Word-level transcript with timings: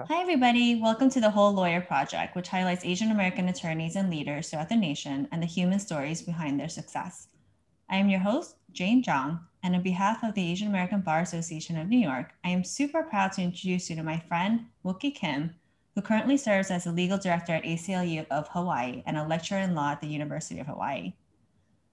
Hi, 0.00 0.20
everybody. 0.20 0.74
Welcome 0.74 1.08
to 1.10 1.20
the 1.20 1.30
Whole 1.30 1.52
Lawyer 1.52 1.80
Project, 1.80 2.34
which 2.34 2.48
highlights 2.48 2.84
Asian 2.84 3.12
American 3.12 3.48
attorneys 3.48 3.94
and 3.94 4.10
leaders 4.10 4.50
throughout 4.50 4.68
the 4.68 4.74
nation 4.74 5.28
and 5.30 5.40
the 5.40 5.46
human 5.46 5.78
stories 5.78 6.20
behind 6.20 6.58
their 6.58 6.68
success. 6.68 7.28
I 7.88 7.98
am 7.98 8.08
your 8.08 8.18
host, 8.18 8.56
Jane 8.72 9.04
Zhang, 9.04 9.38
and 9.62 9.76
on 9.76 9.82
behalf 9.84 10.24
of 10.24 10.34
the 10.34 10.50
Asian 10.50 10.66
American 10.66 11.00
Bar 11.00 11.20
Association 11.20 11.78
of 11.78 11.88
New 11.88 12.00
York, 12.00 12.32
I 12.44 12.48
am 12.48 12.64
super 12.64 13.04
proud 13.04 13.30
to 13.32 13.42
introduce 13.42 13.88
you 13.88 13.94
to 13.94 14.02
my 14.02 14.18
friend, 14.18 14.66
Wookie 14.84 15.14
Kim, 15.14 15.54
who 15.94 16.02
currently 16.02 16.38
serves 16.38 16.72
as 16.72 16.82
the 16.82 16.92
legal 16.92 17.16
director 17.16 17.52
at 17.54 17.62
ACLU 17.62 18.26
of 18.32 18.48
Hawaii 18.48 19.04
and 19.06 19.16
a 19.16 19.24
lecturer 19.24 19.60
in 19.60 19.76
law 19.76 19.92
at 19.92 20.00
the 20.00 20.08
University 20.08 20.58
of 20.58 20.66
Hawaii. 20.66 21.14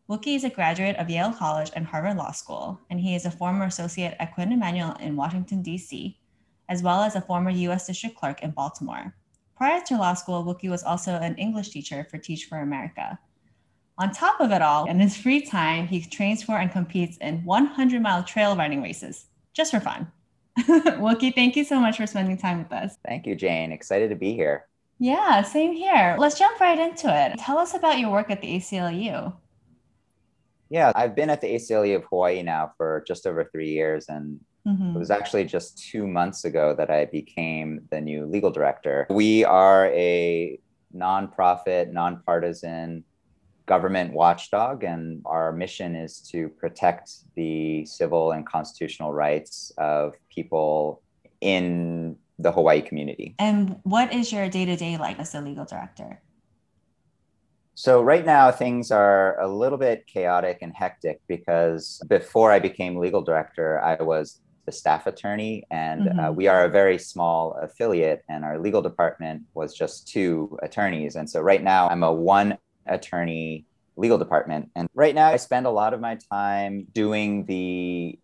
Wookie 0.09 0.35
is 0.35 0.43
a 0.43 0.49
graduate 0.49 0.95
of 0.95 1.11
Yale 1.11 1.33
College 1.33 1.69
and 1.75 1.85
Harvard 1.85 2.17
Law 2.17 2.31
School, 2.31 2.79
and 2.89 2.99
he 2.99 3.13
is 3.13 3.27
a 3.27 3.31
former 3.31 3.65
associate 3.65 4.15
at 4.19 4.33
Quinn 4.33 4.51
Emanuel 4.51 4.97
in 4.99 5.15
Washington, 5.15 5.61
D.C., 5.61 6.17
as 6.71 6.81
well 6.81 7.01
as 7.01 7.15
a 7.15 7.21
former 7.21 7.49
U.S. 7.49 7.85
District 7.85 8.15
Clerk 8.15 8.41
in 8.41 8.51
Baltimore. 8.51 9.13
Prior 9.57 9.81
to 9.81 9.97
law 9.97 10.13
school, 10.13 10.45
Wookie 10.45 10.69
was 10.69 10.83
also 10.83 11.11
an 11.11 11.35
English 11.35 11.69
teacher 11.69 12.07
for 12.09 12.17
Teach 12.17 12.45
for 12.45 12.59
America. 12.59 13.19
On 13.97 14.09
top 14.09 14.39
of 14.39 14.51
it 14.51 14.61
all, 14.61 14.85
in 14.85 14.97
his 14.97 15.17
free 15.17 15.41
time, 15.41 15.85
he 15.85 16.01
trains 16.01 16.41
for 16.41 16.57
and 16.57 16.71
competes 16.71 17.17
in 17.17 17.43
100 17.43 18.01
mile 18.01 18.23
trail 18.23 18.55
running 18.55 18.81
races 18.81 19.25
just 19.53 19.71
for 19.71 19.81
fun. 19.81 20.09
Wookie, 20.59 21.35
thank 21.35 21.57
you 21.57 21.65
so 21.65 21.77
much 21.77 21.97
for 21.97 22.07
spending 22.07 22.37
time 22.37 22.59
with 22.59 22.71
us. 22.71 22.95
Thank 23.05 23.27
you, 23.27 23.35
Jane. 23.35 23.73
Excited 23.73 24.09
to 24.09 24.15
be 24.15 24.33
here. 24.33 24.65
Yeah, 24.97 25.41
same 25.41 25.73
here. 25.73 26.15
Let's 26.17 26.39
jump 26.39 26.57
right 26.61 26.79
into 26.79 27.13
it. 27.13 27.37
Tell 27.37 27.57
us 27.57 27.73
about 27.73 27.99
your 27.99 28.11
work 28.11 28.31
at 28.31 28.41
the 28.41 28.55
ACLU. 28.55 29.33
Yeah, 30.69 30.93
I've 30.95 31.15
been 31.15 31.29
at 31.29 31.41
the 31.41 31.53
ACLU 31.53 31.97
of 31.97 32.05
Hawaii 32.05 32.43
now 32.43 32.71
for 32.77 33.03
just 33.05 33.27
over 33.27 33.43
three 33.43 33.71
years. 33.71 34.05
And 34.07 34.39
mm-hmm. 34.67 34.95
it 34.95 34.99
was 34.99 35.11
actually 35.11 35.45
just 35.45 35.77
two 35.89 36.07
months 36.07 36.45
ago 36.45 36.75
that 36.77 36.89
I 36.89 37.05
became 37.05 37.81
the 37.91 38.01
new 38.01 38.25
legal 38.25 38.51
director. 38.51 39.07
We 39.09 39.43
are 39.45 39.87
a 39.87 40.59
nonprofit, 40.95 41.91
nonpartisan 41.91 43.03
government 43.65 44.13
watchdog, 44.13 44.83
and 44.83 45.21
our 45.25 45.51
mission 45.51 45.95
is 45.95 46.19
to 46.31 46.49
protect 46.49 47.11
the 47.35 47.85
civil 47.85 48.31
and 48.31 48.45
constitutional 48.45 49.13
rights 49.13 49.71
of 49.77 50.15
people 50.29 51.01
in 51.39 52.17
the 52.37 52.51
Hawaii 52.51 52.81
community. 52.81 53.35
And 53.39 53.77
what 53.83 54.13
is 54.13 54.31
your 54.31 54.49
day 54.49 54.65
to 54.65 54.75
day 54.75 54.97
like 54.97 55.19
as 55.19 55.31
the 55.31 55.41
legal 55.41 55.65
director? 55.65 56.21
So, 57.75 58.01
right 58.01 58.25
now, 58.25 58.51
things 58.51 58.91
are 58.91 59.39
a 59.39 59.47
little 59.47 59.77
bit 59.77 60.05
chaotic 60.05 60.59
and 60.61 60.73
hectic 60.75 61.21
because 61.27 62.01
before 62.07 62.51
I 62.51 62.59
became 62.59 62.97
legal 62.97 63.21
director, 63.21 63.79
I 63.81 64.01
was 64.03 64.41
the 64.65 64.71
staff 64.71 65.07
attorney, 65.07 65.65
and 65.71 66.01
uh, 66.01 66.11
mm-hmm. 66.11 66.19
uh, 66.19 66.31
we 66.31 66.47
are 66.47 66.65
a 66.65 66.69
very 66.69 66.97
small 66.97 67.57
affiliate, 67.61 68.23
and 68.29 68.43
our 68.45 68.59
legal 68.59 68.81
department 68.81 69.43
was 69.53 69.73
just 69.73 70.07
two 70.07 70.57
attorneys. 70.61 71.15
And 71.15 71.29
so, 71.29 71.41
right 71.41 71.63
now, 71.63 71.89
I'm 71.89 72.03
a 72.03 72.13
one 72.13 72.57
attorney 72.85 73.65
legal 73.95 74.17
department. 74.17 74.69
And 74.75 74.89
right 74.93 75.13
now, 75.13 75.27
I 75.27 75.37
spend 75.37 75.65
a 75.65 75.71
lot 75.71 75.93
of 75.93 75.99
my 75.99 76.17
time 76.31 76.87
doing 76.93 77.45
the 77.45 78.17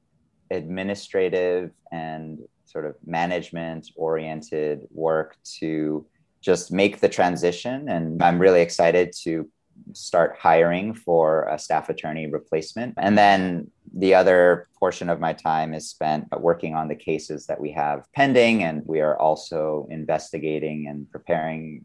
administrative 0.49 1.71
and 1.91 2.39
sort 2.65 2.85
of 2.85 2.95
management 3.05 3.89
oriented 3.95 4.88
work 4.91 5.38
to 5.59 6.05
just 6.41 6.71
make 6.71 6.99
the 6.99 7.09
transition. 7.09 7.89
And 7.89 8.21
I'm 8.21 8.39
really 8.39 8.61
excited 8.61 9.13
to 9.23 9.49
start 9.93 10.38
hiring 10.39 10.93
for 10.93 11.47
a 11.49 11.59
staff 11.59 11.89
attorney 11.89 12.27
replacement. 12.27 12.95
And 12.97 13.17
then 13.17 13.71
the 13.93 14.13
other 14.13 14.67
portion 14.80 15.09
of 15.09 15.19
my 15.19 15.33
time 15.33 15.73
is 15.73 15.89
spent 15.89 16.25
working 16.39 16.75
on 16.75 16.88
the 16.88 16.95
cases 16.95 17.45
that 17.47 17.59
we 17.59 17.71
have 17.71 18.05
pending. 18.13 18.63
And 18.63 18.83
we 18.85 19.02
are 19.02 19.17
also 19.19 19.88
investigating 19.89 20.88
and 20.88 21.09
preparing 21.11 21.81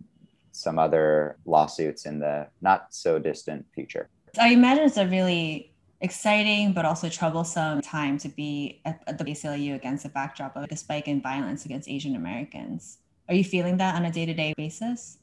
some 0.52 0.78
other 0.78 1.36
lawsuits 1.46 2.06
in 2.06 2.18
the 2.18 2.46
not 2.60 2.88
so 2.90 3.18
distant 3.18 3.66
future. 3.74 4.08
I 4.38 4.50
imagine 4.50 4.84
it's 4.84 4.96
a 4.96 5.06
really 5.06 5.72
exciting 6.00 6.72
but 6.72 6.84
also 6.84 7.08
troublesome 7.08 7.80
time 7.80 8.18
to 8.18 8.28
be 8.28 8.80
at, 8.84 9.18
the 9.18 9.24
ACLU 9.24 9.74
against 9.74 10.02
the 10.02 10.08
backdrop 10.08 10.56
of 10.56 10.68
the 10.68 10.76
spike 10.76 11.06
in 11.06 11.22
violence 11.22 11.64
against 11.64 11.88
Asian 11.88 12.16
Americans. 12.16 12.98
Are 13.28 13.34
you 13.34 13.44
feeling 13.44 13.76
that 13.76 13.94
on 13.94 14.04
a 14.04 14.10
day 14.10 14.26
to 14.26 14.34
day 14.34 14.52
basis? 14.56 15.18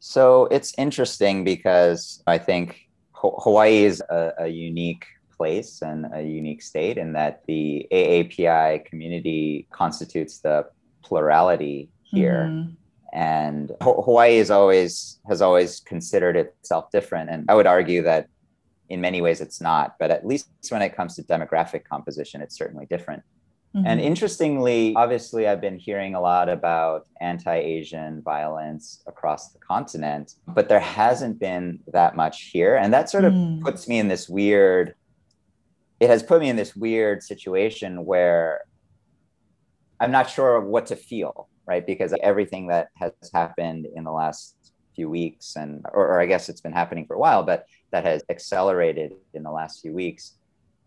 So 0.00 0.46
it's 0.46 0.72
interesting 0.78 1.44
because 1.44 2.22
I 2.26 2.38
think 2.38 2.88
Hawaii 3.12 3.84
is 3.84 4.02
a, 4.08 4.32
a, 4.40 4.46
unique 4.46 5.04
place 5.36 5.82
and 5.82 6.06
a 6.14 6.22
unique 6.22 6.62
state 6.62 6.98
and 6.98 7.14
that 7.14 7.42
the 7.46 7.86
AAPI 7.92 8.84
community 8.84 9.66
constitutes 9.70 10.38
the 10.38 10.66
plurality 11.02 11.88
here. 12.02 12.48
Mm-hmm 12.50 12.72
and 13.16 13.72
Hawaii 13.80 14.36
is 14.36 14.50
always 14.50 15.18
has 15.26 15.40
always 15.40 15.80
considered 15.80 16.36
itself 16.36 16.90
different 16.90 17.30
and 17.30 17.46
I 17.48 17.54
would 17.54 17.66
argue 17.66 18.02
that 18.02 18.28
in 18.88 19.00
many 19.00 19.20
ways 19.20 19.40
it's 19.40 19.60
not 19.60 19.96
but 19.98 20.10
at 20.10 20.26
least 20.26 20.48
when 20.68 20.82
it 20.82 20.94
comes 20.94 21.16
to 21.16 21.22
demographic 21.22 21.84
composition 21.84 22.42
it's 22.42 22.56
certainly 22.56 22.86
different 22.86 23.22
mm-hmm. 23.74 23.86
and 23.86 24.00
interestingly 24.00 24.94
obviously 24.96 25.48
I've 25.48 25.62
been 25.62 25.78
hearing 25.78 26.14
a 26.14 26.20
lot 26.20 26.48
about 26.50 27.06
anti-Asian 27.20 28.22
violence 28.22 29.02
across 29.06 29.50
the 29.50 29.58
continent 29.60 30.34
but 30.46 30.68
there 30.68 30.80
hasn't 30.80 31.38
been 31.38 31.80
that 31.92 32.16
much 32.16 32.42
here 32.52 32.76
and 32.76 32.92
that 32.92 33.08
sort 33.08 33.24
of 33.24 33.32
mm. 33.32 33.62
puts 33.62 33.88
me 33.88 33.98
in 33.98 34.08
this 34.08 34.28
weird 34.28 34.94
it 36.00 36.10
has 36.10 36.22
put 36.22 36.40
me 36.40 36.48
in 36.48 36.56
this 36.56 36.76
weird 36.76 37.22
situation 37.22 38.04
where 38.04 38.62
I'm 39.98 40.10
not 40.10 40.28
sure 40.28 40.60
what 40.60 40.86
to 40.86 40.96
feel 40.96 41.48
right? 41.66 41.84
Because 41.84 42.14
everything 42.22 42.68
that 42.68 42.88
has 42.94 43.12
happened 43.34 43.86
in 43.94 44.04
the 44.04 44.12
last 44.12 44.54
few 44.94 45.10
weeks, 45.10 45.56
and 45.56 45.84
or, 45.92 46.06
or, 46.08 46.20
I 46.20 46.26
guess 46.26 46.48
it's 46.48 46.60
been 46.60 46.72
happening 46.72 47.06
for 47.06 47.14
a 47.14 47.18
while, 47.18 47.42
but 47.42 47.66
that 47.90 48.04
has 48.04 48.22
accelerated 48.30 49.12
in 49.34 49.42
the 49.42 49.50
last 49.50 49.82
few 49.82 49.92
weeks. 49.92 50.34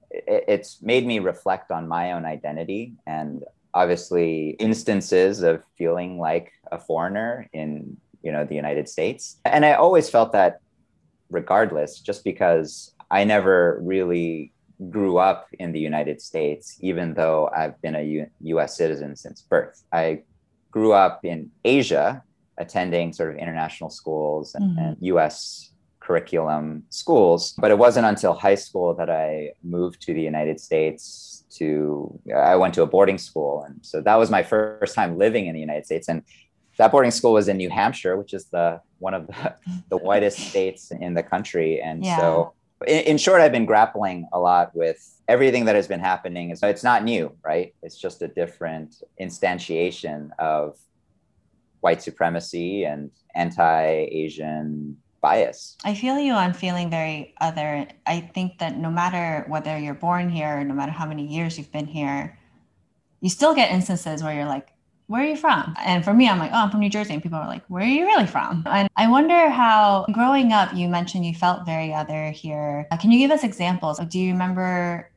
It, 0.09 0.46
it's 0.47 0.81
made 0.81 1.06
me 1.06 1.20
reflect 1.20 1.70
on 1.70 1.88
my 1.88 2.14
own 2.14 2.26
identity 2.26 2.94
and 3.06 3.44
obviously 3.74 4.52
instances 4.52 5.44
of 5.44 5.62
feeling 5.78 6.18
like 6.18 6.52
a 6.72 6.80
foreigner 6.80 7.47
in 7.53 7.97
you 8.24 8.31
know 8.31 8.46
the 8.46 8.56
United 8.56 8.90
States. 8.90 9.40
And 9.46 9.66
I 9.66 9.74
always 9.74 10.09
felt 10.09 10.31
that 10.31 10.59
regardless, 11.30 12.00
just 12.00 12.24
because 12.24 12.96
I 13.12 13.26
never 13.26 13.80
really 13.84 14.53
grew 14.88 15.17
up 15.17 15.47
in 15.59 15.72
the 15.72 15.79
United 15.79 16.22
States, 16.22 16.78
even 16.79 17.13
though 17.13 17.50
I've 17.56 17.79
been 17.81 17.95
a 17.95 18.01
U- 18.01 18.29
US 18.56 18.78
citizen 18.78 19.16
since 19.16 19.41
birth. 19.41 19.84
I 19.91 20.23
grew 20.72 20.94
up 20.94 21.25
in 21.25 21.51
Asia, 21.66 22.23
attending 22.57 23.12
sort 23.12 23.31
of 23.31 23.38
international 23.38 23.90
schools 23.90 24.56
and, 24.56 24.72
mm-hmm. 24.72 24.79
and 24.79 24.97
US 25.01 25.72
curriculum 26.00 26.84
schools. 26.90 27.53
But 27.57 27.72
it 27.72 27.78
wasn't 27.78 28.06
until 28.06 28.34
high 28.34 28.56
school 28.56 28.94
that 28.95 29.09
I 29.09 29.51
moved 29.63 30.01
to 30.03 30.13
the 30.13 30.22
United 30.22 30.59
States 30.59 31.44
to, 31.57 32.19
I 32.35 32.56
went 32.56 32.73
to 32.75 32.84
a 32.84 32.88
boarding 32.88 33.17
school. 33.17 33.63
And 33.66 33.79
so 33.81 34.01
that 34.01 34.16
was 34.16 34.29
my 34.29 34.44
first 34.44 34.96
time 34.96 35.17
living 35.17 35.47
in 35.47 35.53
the 35.53 35.59
United 35.59 35.85
States. 35.85 36.07
And 36.07 36.23
that 36.78 36.91
boarding 36.91 37.11
school 37.11 37.34
was 37.34 37.50
in 37.50 37.57
New 37.57 37.69
Hampshire, 37.69 38.16
which 38.16 38.34
is 38.34 38.46
the 38.46 38.81
one 39.00 39.13
of 39.13 39.28
the, 39.28 39.56
the 39.90 39.97
whitest 40.07 40.40
states 40.40 40.91
in 40.91 41.13
the 41.13 41.23
country. 41.23 41.81
And 41.81 42.06
yeah. 42.06 42.17
so 42.17 42.53
in, 42.88 43.00
in 43.01 43.17
short, 43.17 43.41
I've 43.41 43.51
been 43.51 43.66
grappling 43.66 44.28
a 44.31 44.40
lot 44.40 44.75
with 44.75 45.22
everything 45.28 45.66
that 45.66 45.75
has 45.75 45.88
been 45.88 46.00
happening 46.00 46.50
is 46.50 46.63
it's 46.63 46.84
not 46.84 47.03
new, 47.03 47.31
right? 47.44 47.73
It's 47.84 47.97
just 47.97 48.22
a 48.22 48.28
different 48.28 49.03
instantiation 49.19 50.29
of 50.40 50.78
white 51.81 52.01
supremacy 52.01 52.85
and 52.85 53.12
anti-Asian 53.35 54.97
bias. 55.22 55.78
I 55.84 55.94
feel 55.94 56.17
you 56.17 56.34
on 56.34 56.53
feeling 56.53 56.90
very 56.90 57.35
other. 57.41 57.88
I 58.06 58.22
think 58.22 58.59
that 58.59 58.78
no 58.78 58.90
matter 58.90 59.46
whether 59.50 59.78
you're 59.78 59.94
born 59.94 60.29
here, 60.29 60.63
no 60.63 60.73
matter 60.73 60.91
how 60.91 61.06
many 61.06 61.25
years 61.25 61.57
you've 61.57 61.72
been 61.72 61.88
here, 61.88 62.38
you 63.22 63.29
still 63.29 63.53
get 63.53 63.72
instances 63.72 64.23
where 64.23 64.34
you're 64.34 64.46
like, 64.46 64.69
where 65.09 65.24
are 65.24 65.28
you 65.28 65.36
from? 65.36 65.74
And 65.84 66.06
for 66.06 66.14
me, 66.14 66.30
I'm 66.30 66.38
like, 66.38 66.52
oh, 66.53 66.58
I'm 66.58 66.70
from 66.70 66.82
New 66.82 66.90
Jersey. 66.90 67.16
And 67.16 67.23
people 67.23 67.40
are 67.40 67.47
like, 67.47 67.64
where 67.67 67.82
are 67.82 67.88
you 67.88 68.06
really 68.06 68.28
from? 68.28 68.61
And 68.67 68.88
I 68.96 69.09
wonder 69.09 69.50
how 69.50 70.06
growing 70.11 70.53
up, 70.53 70.76
you 70.76 70.88
mentioned 70.88 71.26
you 71.26 71.34
felt 71.34 71.66
very 71.66 71.91
other 71.91 72.29
here. 72.29 72.85
Uh, 72.91 72.97
can 72.97 73.11
you 73.11 73.17
give 73.17 73.32
us 73.32 73.44
examples? 73.44 73.97
Do 73.97 74.20
you 74.20 74.34
remember 74.34 75.09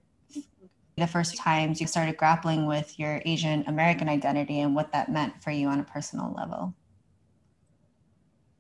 the 0.97 1.07
first 1.07 1.37
times 1.37 1.79
you 1.79 1.87
started 1.87 2.17
grappling 2.17 2.67
with 2.67 2.99
your 2.99 3.21
Asian 3.27 3.65
American 3.67 4.09
identity 4.09 4.61
and 4.61 4.75
what 4.75 4.93
that 4.93 5.13
meant 5.13 5.43
for 5.43 5.51
you 5.51 5.69
on 5.69 5.79
a 5.79 5.85
personal 5.85 6.33
level? 6.35 6.75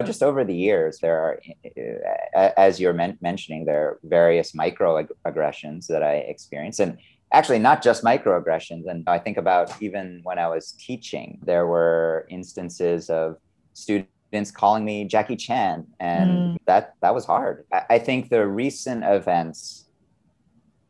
Just 0.04 0.22
over 0.22 0.44
the 0.44 0.54
years, 0.54 0.98
there 0.98 1.18
are, 1.18 1.40
eh, 1.64 1.96
eh, 2.34 2.50
as 2.58 2.78
you're 2.78 2.92
men- 2.92 3.16
mentioning, 3.22 3.64
there 3.64 3.82
are 3.82 3.98
various 4.02 4.52
microaggressions 4.52 5.86
that 5.86 6.02
I 6.02 6.16
experienced. 6.16 6.80
And 6.80 6.98
actually, 7.32 7.58
not 7.58 7.82
just 7.82 8.04
microaggressions. 8.04 8.88
And 8.88 9.08
I 9.08 9.18
think 9.18 9.36
about 9.36 9.70
even 9.82 10.20
when 10.22 10.38
I 10.38 10.48
was 10.48 10.72
teaching, 10.72 11.38
there 11.42 11.66
were 11.66 12.26
instances 12.30 13.10
of 13.10 13.36
students 13.72 14.50
calling 14.50 14.84
me 14.84 15.04
Jackie 15.04 15.36
Chan, 15.36 15.86
and 16.00 16.30
mm. 16.30 16.56
that, 16.66 16.94
that 17.00 17.14
was 17.14 17.24
hard. 17.24 17.64
I, 17.72 17.82
I 17.90 17.98
think 17.98 18.30
the 18.30 18.46
recent 18.46 19.04
events 19.04 19.86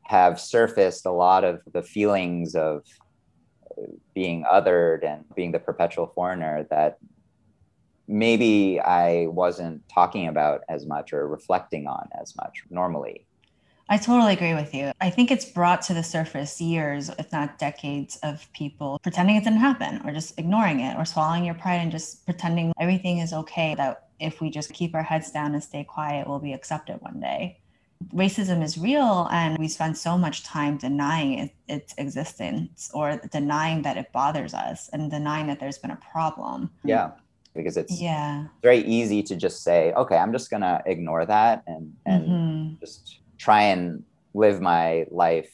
have 0.04 0.40
surfaced 0.40 1.06
a 1.06 1.10
lot 1.10 1.44
of 1.44 1.60
the 1.72 1.82
feelings 1.82 2.54
of 2.54 2.84
being 4.14 4.44
othered 4.44 5.04
and 5.04 5.24
being 5.34 5.52
the 5.52 5.58
perpetual 5.58 6.06
foreigner 6.14 6.66
that 6.70 6.98
maybe 8.08 8.80
I 8.80 9.26
wasn't 9.28 9.82
talking 9.88 10.28
about 10.28 10.62
as 10.68 10.86
much 10.86 11.12
or 11.12 11.26
reflecting 11.26 11.86
on 11.86 12.08
as 12.20 12.36
much 12.36 12.64
normally. 12.68 13.26
I 13.88 13.98
totally 13.98 14.32
agree 14.32 14.54
with 14.54 14.74
you. 14.74 14.92
I 15.00 15.10
think 15.10 15.30
it's 15.30 15.44
brought 15.44 15.82
to 15.82 15.94
the 15.94 16.02
surface 16.02 16.60
years, 16.60 17.10
if 17.18 17.30
not 17.32 17.58
decades, 17.58 18.18
of 18.22 18.50
people 18.52 18.98
pretending 19.02 19.36
it 19.36 19.44
didn't 19.44 19.58
happen 19.58 20.00
or 20.04 20.12
just 20.12 20.38
ignoring 20.38 20.80
it 20.80 20.96
or 20.96 21.04
swallowing 21.04 21.44
your 21.44 21.54
pride 21.54 21.76
and 21.76 21.90
just 21.92 22.24
pretending 22.24 22.72
everything 22.80 23.18
is 23.18 23.32
okay, 23.32 23.74
that 23.74 24.08
if 24.18 24.40
we 24.40 24.50
just 24.50 24.72
keep 24.72 24.94
our 24.94 25.02
heads 25.02 25.30
down 25.30 25.52
and 25.52 25.62
stay 25.62 25.84
quiet, 25.84 26.26
we'll 26.26 26.38
be 26.38 26.52
accepted 26.52 26.96
one 27.00 27.20
day. 27.20 27.58
Racism 28.14 28.64
is 28.64 28.78
real, 28.78 29.28
and 29.30 29.56
we 29.58 29.68
spend 29.68 29.96
so 29.96 30.18
much 30.18 30.42
time 30.42 30.76
denying 30.76 31.38
it, 31.38 31.54
its 31.68 31.94
existence 31.98 32.90
or 32.94 33.20
denying 33.30 33.82
that 33.82 33.96
it 33.96 34.10
bothers 34.12 34.54
us 34.54 34.90
and 34.92 35.10
denying 35.10 35.46
that 35.46 35.60
there's 35.60 35.78
been 35.78 35.92
a 35.92 36.00
problem. 36.12 36.70
Yeah 36.84 37.12
because 37.54 37.76
it's 37.76 38.00
yeah 38.00 38.46
very 38.62 38.78
easy 38.78 39.22
to 39.22 39.36
just 39.36 39.62
say 39.62 39.92
okay 39.92 40.16
i'm 40.16 40.32
just 40.32 40.50
going 40.50 40.62
to 40.62 40.82
ignore 40.86 41.26
that 41.26 41.62
and 41.66 41.94
and 42.06 42.26
mm-hmm. 42.26 42.74
just 42.80 43.18
try 43.42 43.62
and 43.62 44.04
live 44.34 44.60
my 44.60 45.04
life. 45.10 45.50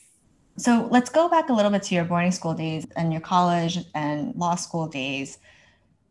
So 0.59 0.89
let's 0.91 1.09
go 1.09 1.29
back 1.29 1.49
a 1.49 1.53
little 1.53 1.71
bit 1.71 1.83
to 1.85 1.95
your 1.95 2.05
boarding 2.05 2.33
school 2.33 2.53
days 2.53 2.87
and 2.97 3.13
your 3.13 3.23
college 3.23 3.79
and 3.95 4.35
law 4.37 4.57
school 4.57 4.89
days. 4.89 5.39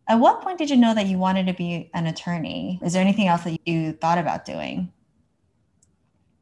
At 0.10 0.16
what 0.16 0.42
point 0.42 0.58
did 0.58 0.70
you 0.70 0.78
know 0.78 0.96
that 0.96 1.06
you 1.06 1.18
wanted 1.18 1.46
to 1.48 1.54
be 1.54 1.92
an 1.94 2.08
attorney? 2.08 2.80
Is 2.82 2.94
there 2.94 3.02
anything 3.02 3.28
else 3.28 3.44
that 3.44 3.60
you 3.66 3.92
thought 3.94 4.18
about 4.18 4.46
doing? 4.46 4.92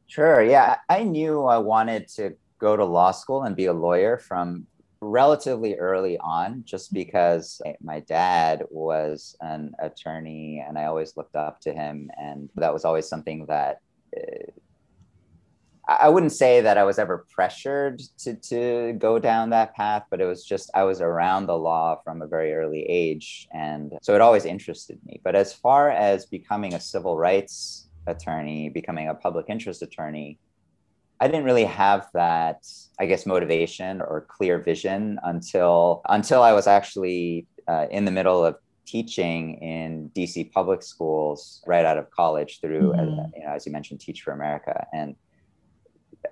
Sure 0.06 0.42
yeah. 0.42 0.76
I 0.88 1.02
knew 1.02 1.44
i 1.44 1.58
wanted 1.58 2.08
to 2.16 2.36
go 2.58 2.76
to 2.76 2.84
law 2.84 3.10
school 3.10 3.42
and 3.42 3.54
be 3.56 3.66
a 3.66 3.72
lawyer 3.72 4.16
from 4.16 4.66
relatively 5.02 5.74
early 5.74 6.16
on 6.18 6.62
just 6.64 6.94
because 6.94 7.60
my 7.82 8.00
dad 8.00 8.64
was 8.70 9.36
an 9.40 9.74
attorney 9.78 10.64
and 10.66 10.78
I 10.78 10.86
always 10.86 11.16
looked 11.16 11.36
up 11.36 11.60
to 11.62 11.72
him. 11.74 12.10
And 12.16 12.48
that 12.54 12.72
was 12.72 12.84
always 12.84 13.06
something 13.06 13.44
that 13.46 13.80
uh, 14.16 14.50
I 15.88 16.08
wouldn't 16.08 16.32
say 16.32 16.60
that 16.62 16.78
I 16.78 16.84
was 16.84 16.98
ever 16.98 17.26
pressured 17.30 18.00
to, 18.18 18.34
to 18.34 18.94
go 18.98 19.20
down 19.20 19.50
that 19.50 19.74
path, 19.76 20.04
but 20.10 20.20
it 20.20 20.24
was 20.24 20.44
just 20.44 20.68
I 20.74 20.82
was 20.82 21.00
around 21.00 21.46
the 21.46 21.56
law 21.56 22.00
from 22.02 22.22
a 22.22 22.26
very 22.26 22.54
early 22.54 22.82
age. 22.88 23.46
And 23.52 23.92
so 24.02 24.14
it 24.14 24.20
always 24.20 24.44
interested 24.44 24.98
me. 25.06 25.20
But 25.22 25.36
as 25.36 25.52
far 25.52 25.90
as 25.90 26.26
becoming 26.26 26.74
a 26.74 26.80
civil 26.80 27.16
rights 27.16 27.88
attorney, 28.08 28.68
becoming 28.68 29.08
a 29.08 29.14
public 29.14 29.46
interest 29.48 29.80
attorney, 29.80 30.40
I 31.20 31.28
didn't 31.28 31.44
really 31.44 31.64
have 31.64 32.08
that, 32.14 32.66
I 32.98 33.06
guess, 33.06 33.24
motivation 33.24 34.00
or 34.00 34.26
clear 34.28 34.58
vision 34.58 35.20
until 35.22 36.02
until 36.08 36.42
I 36.42 36.52
was 36.52 36.66
actually 36.66 37.46
uh, 37.68 37.86
in 37.92 38.04
the 38.04 38.10
middle 38.10 38.44
of 38.44 38.56
teaching 38.86 39.54
in 39.62 40.10
DC 40.14 40.50
public 40.52 40.82
schools 40.82 41.62
right 41.66 41.84
out 41.84 41.98
of 41.98 42.10
college 42.10 42.60
through, 42.60 42.92
mm-hmm. 42.92 43.36
you 43.36 43.46
know, 43.46 43.52
as 43.52 43.66
you 43.66 43.72
mentioned, 43.72 44.00
Teach 44.00 44.22
for 44.22 44.32
America, 44.32 44.86
and 44.92 45.16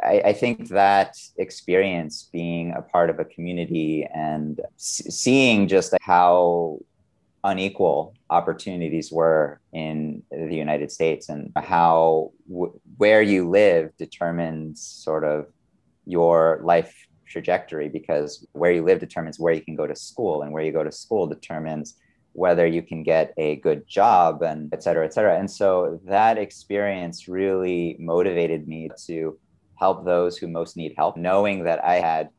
I, 0.03 0.23
I, 0.27 0.33
think 0.33 0.69
that 0.69 1.17
experience 1.37 2.29
being 2.33 2.73
a 2.73 2.83
part 2.83 3.11
of 3.11 3.19
a 3.21 3.25
community 3.25 4.07
and 4.13 4.61
seeing 4.77 5.69
just 5.69 5.95
how 6.01 6.81
unequal 7.45 8.15
opportunities 8.31 9.13
were 9.13 9.61
in 9.73 10.23
the 10.31 10.55
United 10.55 10.91
States 10.91 11.29
and 11.29 11.53
how 11.57 12.33
w- 12.49 12.81
where 12.97 13.23
you 13.23 13.49
live 13.49 13.91
determines 13.99 14.81
sort 14.83 15.25
of 15.25 15.47
your 16.07 16.61
life 16.65 16.95
trajectory 17.27 17.89
because 17.89 18.47
where 18.53 18.73
you 18.73 18.83
live 18.83 18.99
determines 18.99 19.39
where 19.39 19.53
you 19.53 19.61
can 19.61 19.77
go 19.77 19.87
to 19.87 19.95
school 19.95 20.43
and 20.43 20.53
where 20.53 20.63
you 20.63 20.73
go 20.73 20.85
to 20.85 20.93
school 20.93 21.27
determines 21.27 21.97
whether 22.33 22.67
you 22.67 22.83
can 22.83 23.03
get 23.03 23.33
a 23.37 23.57
good 23.57 23.87
job 23.87 24.43
and 24.43 24.73
et 24.73 24.83
cetera, 24.83 25.05
et 25.05 25.15
cetera. 25.15 25.39
And 25.39 25.51
so 25.51 26.01
that 26.05 26.37
experience 26.37 27.29
really 27.29 27.97
motivated 28.01 28.67
me 28.67 28.91
to 29.07 29.39
help 29.77 30.05
those 30.05 30.37
who 30.37 30.49
most 30.49 30.77
need 30.77 30.95
help, 30.97 31.17
knowing 31.17 31.65
that 31.65 31.85
I 31.85 31.95
had 31.95 32.31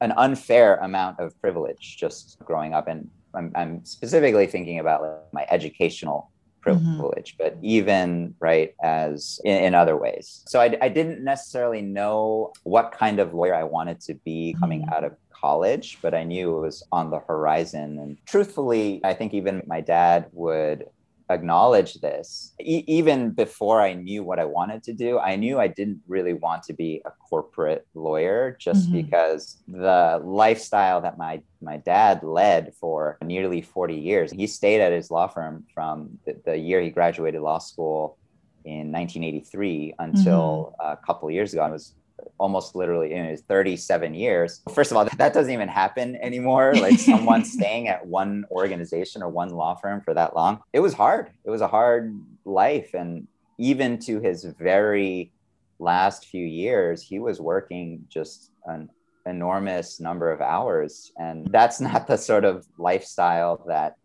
an 0.00 0.12
unfair 0.16 0.76
amount 0.76 1.20
of 1.20 1.38
privilege 1.40 1.96
just 1.98 2.38
growing 2.40 2.72
up 2.72 2.88
and 2.88 3.08
I'm, 3.34 3.52
I'm 3.54 3.84
specifically 3.84 4.46
thinking 4.46 4.78
about 4.78 5.02
like 5.02 5.32
my 5.32 5.46
educational 5.50 6.30
mm-hmm. 6.64 6.96
privilege, 6.98 7.36
mm-hmm. 7.36 7.56
but 7.56 7.58
even 7.62 8.34
right 8.40 8.74
as 8.82 9.40
in, 9.44 9.56
in 9.64 9.74
other 9.74 9.96
ways. 9.96 10.42
So 10.46 10.60
I, 10.60 10.76
I, 10.80 10.88
didn't 10.88 11.22
necessarily 11.22 11.82
know 11.82 12.52
what 12.64 12.92
kind 12.92 13.18
of 13.18 13.34
lawyer 13.34 13.54
I 13.54 13.64
wanted 13.64 14.00
to 14.02 14.14
be 14.14 14.56
coming 14.58 14.82
mm-hmm. 14.82 14.92
out 14.92 15.04
of 15.04 15.12
college, 15.30 15.98
but 16.02 16.14
I 16.14 16.24
knew 16.24 16.56
it 16.56 16.60
was 16.60 16.82
on 16.92 17.10
the 17.10 17.20
horizon. 17.20 17.98
And 17.98 18.16
truthfully, 18.26 19.00
I 19.04 19.14
think 19.14 19.32
even 19.32 19.62
my 19.66 19.80
dad 19.80 20.26
would 20.32 20.86
acknowledge 21.30 21.94
this. 21.94 22.52
E- 22.60 22.84
even 22.86 23.30
before 23.30 23.80
I 23.80 23.94
knew 23.94 24.22
what 24.22 24.38
I 24.38 24.44
wanted 24.44 24.82
to 24.84 24.92
do, 24.92 25.18
I 25.18 25.36
knew 25.36 25.58
I 25.58 25.68
didn't 25.68 26.00
really 26.08 26.34
want 26.34 26.62
to 26.64 26.72
be 26.72 27.00
a 27.04 27.10
corporate 27.10 27.86
lawyer 27.94 28.56
just 28.60 28.86
mm-hmm. 28.86 29.02
because 29.02 29.58
the 29.68 30.20
lifestyle 30.22 31.00
that 31.00 31.16
my 31.16 31.40
my 31.62 31.76
dad 31.76 32.22
led 32.22 32.72
for 32.80 33.18
nearly 33.22 33.60
40 33.60 33.94
years. 33.94 34.32
He 34.32 34.46
stayed 34.46 34.80
at 34.80 34.92
his 34.92 35.10
law 35.10 35.26
firm 35.26 35.64
from 35.74 36.18
the, 36.24 36.40
the 36.44 36.56
year 36.56 36.80
he 36.80 36.90
graduated 36.90 37.42
law 37.42 37.58
school 37.58 38.16
in 38.64 38.92
1983 38.92 39.94
until 39.98 40.74
mm-hmm. 40.80 40.92
a 40.92 40.96
couple 41.06 41.30
years 41.30 41.52
ago. 41.52 41.62
I 41.62 41.70
was 41.70 41.94
almost 42.38 42.74
literally 42.74 43.12
in 43.12 43.26
his 43.26 43.42
37 43.42 44.14
years. 44.14 44.62
First 44.72 44.90
of 44.90 44.96
all, 44.96 45.04
that 45.04 45.32
doesn't 45.32 45.52
even 45.52 45.68
happen 45.68 46.16
anymore. 46.16 46.74
Like 46.74 46.98
someone 46.98 47.44
staying 47.56 47.88
at 47.88 48.06
one 48.06 48.44
organization 48.50 49.22
or 49.22 49.28
one 49.28 49.50
law 49.50 49.74
firm 49.74 50.00
for 50.00 50.14
that 50.14 50.34
long. 50.34 50.62
It 50.72 50.80
was 50.80 50.94
hard. 50.94 51.30
It 51.44 51.50
was 51.50 51.60
a 51.60 51.68
hard 51.68 52.18
life. 52.44 52.94
And 52.94 53.26
even 53.58 53.98
to 54.00 54.20
his 54.20 54.44
very 54.44 55.32
last 55.78 56.26
few 56.26 56.44
years, 56.44 57.02
he 57.02 57.18
was 57.18 57.40
working 57.40 58.04
just 58.08 58.50
an 58.66 58.90
enormous 59.26 60.00
number 60.00 60.30
of 60.30 60.40
hours. 60.40 61.12
And 61.18 61.46
that's 61.50 61.80
not 61.88 62.06
the 62.06 62.16
sort 62.16 62.44
of 62.44 62.66
lifestyle 62.78 63.64
that 63.66 63.96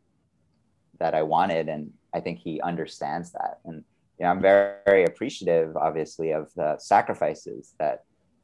that 1.00 1.13
I 1.13 1.23
wanted. 1.23 1.67
And 1.67 1.91
I 2.13 2.21
think 2.21 2.39
he 2.39 2.62
understands 2.62 3.33
that. 3.33 3.59
And 3.65 3.83
you 4.19 4.23
know, 4.25 4.31
I'm 4.31 4.41
very, 4.41 4.75
very 4.85 5.03
appreciative, 5.06 5.75
obviously, 5.75 6.31
of 6.31 6.53
the 6.56 6.77
sacrifices 6.77 7.73
that 7.79 8.03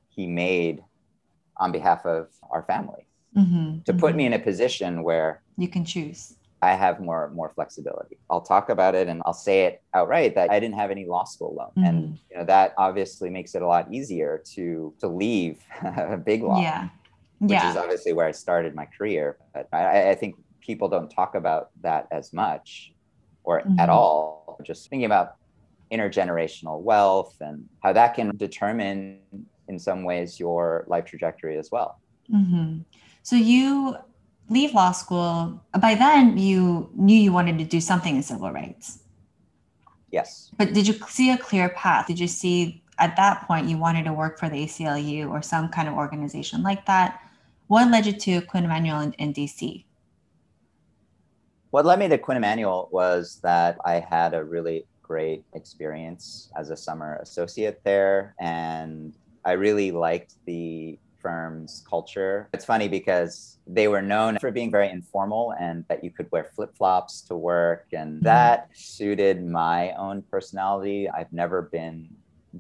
he 0.09 0.27
made 0.27 0.83
on 1.57 1.71
behalf 1.71 2.05
of 2.05 2.27
our 2.49 2.63
family 2.63 3.07
mm-hmm, 3.37 3.79
to 3.85 3.91
mm-hmm. 3.91 3.99
put 3.99 4.15
me 4.15 4.25
in 4.25 4.33
a 4.33 4.39
position 4.39 5.03
where 5.03 5.41
you 5.57 5.67
can 5.67 5.85
choose. 5.85 6.35
I 6.63 6.73
have 6.73 6.99
more 6.99 7.31
more 7.33 7.51
flexibility. 7.55 8.17
I'll 8.29 8.41
talk 8.41 8.69
about 8.69 8.93
it 8.93 9.07
and 9.07 9.23
I'll 9.25 9.33
say 9.33 9.65
it 9.65 9.81
outright 9.95 10.35
that 10.35 10.51
I 10.51 10.59
didn't 10.59 10.75
have 10.75 10.91
any 10.91 11.05
law 11.05 11.23
school 11.23 11.55
loan, 11.55 11.69
mm-hmm. 11.69 11.83
and 11.83 12.19
you 12.29 12.37
know 12.37 12.45
that 12.45 12.73
obviously 12.77 13.29
makes 13.29 13.55
it 13.55 13.61
a 13.61 13.67
lot 13.67 13.91
easier 13.91 14.43
to 14.53 14.93
to 14.99 15.07
leave 15.07 15.59
a 15.81 16.17
big 16.17 16.43
law, 16.43 16.61
yeah, 16.61 16.89
which 17.39 17.51
yeah. 17.51 17.71
is 17.71 17.77
obviously 17.77 18.13
where 18.13 18.27
I 18.27 18.31
started 18.31 18.75
my 18.75 18.85
career. 18.85 19.37
But 19.53 19.69
I, 19.73 20.11
I 20.11 20.15
think 20.15 20.35
people 20.59 20.87
don't 20.87 21.09
talk 21.09 21.33
about 21.33 21.69
that 21.81 22.07
as 22.11 22.31
much 22.31 22.93
or 23.43 23.59
at 23.59 23.65
mm-hmm. 23.65 23.89
all. 23.89 24.59
Just 24.63 24.89
thinking 24.89 25.05
about 25.05 25.37
intergenerational 25.91 26.81
wealth 26.81 27.35
and 27.41 27.67
how 27.81 27.93
that 27.93 28.13
can 28.15 28.35
determine 28.37 29.19
in 29.67 29.79
some 29.79 30.03
ways 30.03 30.39
your 30.39 30.85
life 30.87 31.05
trajectory 31.05 31.57
as 31.57 31.69
well. 31.71 31.99
Mm-hmm. 32.33 32.79
So 33.23 33.35
you 33.35 33.97
leave 34.49 34.73
law 34.73 34.91
school. 34.91 35.61
By 35.79 35.95
then, 35.95 36.37
you 36.37 36.89
knew 36.95 37.15
you 37.15 37.31
wanted 37.31 37.57
to 37.59 37.65
do 37.65 37.81
something 37.81 38.15
in 38.15 38.23
civil 38.23 38.51
rights. 38.51 38.99
Yes. 40.11 40.51
But 40.57 40.73
did 40.73 40.87
you 40.87 40.93
see 41.07 41.31
a 41.31 41.37
clear 41.37 41.69
path? 41.69 42.07
Did 42.07 42.19
you 42.19 42.27
see 42.27 42.83
at 42.99 43.15
that 43.15 43.47
point 43.47 43.69
you 43.69 43.77
wanted 43.77 44.03
to 44.05 44.13
work 44.13 44.37
for 44.37 44.49
the 44.49 44.65
ACLU 44.65 45.29
or 45.29 45.41
some 45.41 45.69
kind 45.69 45.87
of 45.87 45.95
organization 45.95 46.63
like 46.63 46.85
that? 46.85 47.21
What 47.67 47.89
led 47.89 48.05
you 48.05 48.13
to 48.13 48.41
Quinn 48.41 48.65
Emanuel 48.65 48.99
in, 48.99 49.13
in 49.13 49.33
DC? 49.33 49.85
What 51.69 51.85
led 51.85 51.99
me 51.99 52.09
to 52.09 52.17
Quinn 52.17 52.35
Emanuel 52.35 52.89
was 52.91 53.39
that 53.43 53.77
I 53.85 53.99
had 53.99 54.33
a 54.33 54.43
really 54.43 54.85
great 55.11 55.43
experience 55.53 56.49
as 56.55 56.69
a 56.69 56.77
summer 56.87 57.19
associate 57.21 57.81
there. 57.83 58.33
And 58.39 59.13
I 59.43 59.53
really 59.65 59.91
liked 59.91 60.35
the 60.45 60.97
firm's 61.19 61.83
culture. 61.93 62.47
It's 62.53 62.63
funny 62.63 62.87
because 62.87 63.57
they 63.67 63.89
were 63.89 64.01
known 64.01 64.39
for 64.39 64.51
being 64.51 64.71
very 64.71 64.89
informal 64.89 65.53
and 65.59 65.83
that 65.89 66.01
you 66.01 66.11
could 66.11 66.31
wear 66.31 66.45
flip 66.55 66.71
flops 66.79 67.13
to 67.27 67.35
work. 67.35 67.87
And 67.91 68.11
mm-hmm. 68.15 68.31
that 68.33 68.69
suited 68.73 69.45
my 69.45 69.91
own 70.05 70.21
personality. 70.31 71.09
I've 71.09 71.33
never 71.33 71.61
been, 71.61 72.07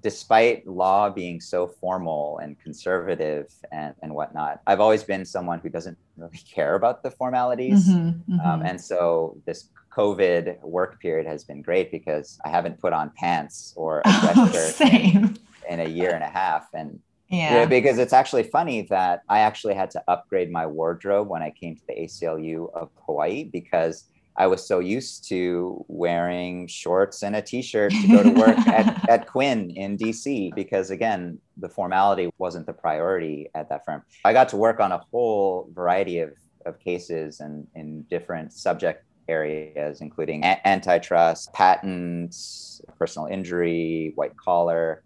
despite 0.01 0.67
law 0.67 1.09
being 1.09 1.39
so 1.39 1.67
formal 1.67 2.39
and 2.43 2.59
conservative 2.59 3.47
and, 3.71 3.95
and 4.03 4.13
whatnot, 4.13 4.59
I've 4.67 4.81
always 4.81 5.03
been 5.05 5.23
someone 5.23 5.59
who 5.63 5.69
doesn't 5.69 5.97
really 6.17 6.41
care 6.55 6.75
about 6.75 7.01
the 7.01 7.11
formalities. 7.11 7.87
Mm-hmm, 7.87 8.33
mm-hmm. 8.33 8.45
Um, 8.45 8.61
and 8.69 8.79
so 8.79 9.37
this 9.45 9.69
COVID 9.91 10.61
work 10.61 10.99
period 11.01 11.27
has 11.27 11.43
been 11.43 11.61
great 11.61 11.91
because 11.91 12.39
I 12.45 12.49
haven't 12.49 12.79
put 12.79 12.93
on 12.93 13.11
pants 13.15 13.73
or 13.75 14.01
a 14.05 14.09
dress 14.21 14.33
oh, 14.37 14.51
shirt 14.51 14.93
in, 14.93 15.37
in, 15.69 15.79
a 15.81 15.89
year 15.89 16.11
and 16.11 16.23
a 16.23 16.29
half. 16.29 16.67
And 16.73 16.99
Yeah. 17.29 17.55
yeah. 17.55 17.65
Because 17.65 17.97
it's 17.97 18.13
actually 18.13 18.43
funny 18.43 18.83
that 18.83 19.21
I 19.29 19.39
actually 19.39 19.73
had 19.73 19.91
to 19.91 20.03
upgrade 20.07 20.51
my 20.51 20.65
wardrobe 20.65 21.27
when 21.27 21.41
I 21.41 21.51
came 21.51 21.75
to 21.75 21.81
the 21.87 21.93
ACLU 21.93 22.73
of 22.73 22.89
Hawaii 23.05 23.43
because 23.43 24.05
I 24.37 24.47
was 24.47 24.65
so 24.65 24.79
used 24.79 25.27
to 25.27 25.83
wearing 25.89 26.67
shorts 26.67 27.21
and 27.21 27.35
a 27.35 27.41
t-shirt 27.41 27.91
to 27.91 28.07
go 28.07 28.23
to 28.23 28.29
work 28.29 28.57
at, 28.67 29.09
at 29.09 29.27
Quinn 29.27 29.71
in 29.71 29.97
DC 29.97 30.55
because 30.55 30.89
again, 30.89 31.37
the 31.57 31.67
formality 31.67 32.29
wasn't 32.37 32.65
the 32.65 32.73
priority 32.73 33.49
at 33.55 33.67
that 33.69 33.83
firm. 33.85 34.03
I 34.23 34.31
got 34.31 34.47
to 34.49 34.57
work 34.57 34.79
on 34.79 34.93
a 34.93 34.99
whole 35.11 35.69
variety 35.73 36.19
of, 36.19 36.31
of 36.65 36.79
cases 36.79 37.41
and 37.41 37.67
in 37.75 38.03
different 38.03 38.53
subject 38.53 39.03
areas, 39.27 40.01
including 40.01 40.43
a- 40.43 40.67
antitrust, 40.67 41.53
patents, 41.53 42.81
personal 42.97 43.27
injury, 43.27 44.11
white 44.15 44.35
collar. 44.37 45.03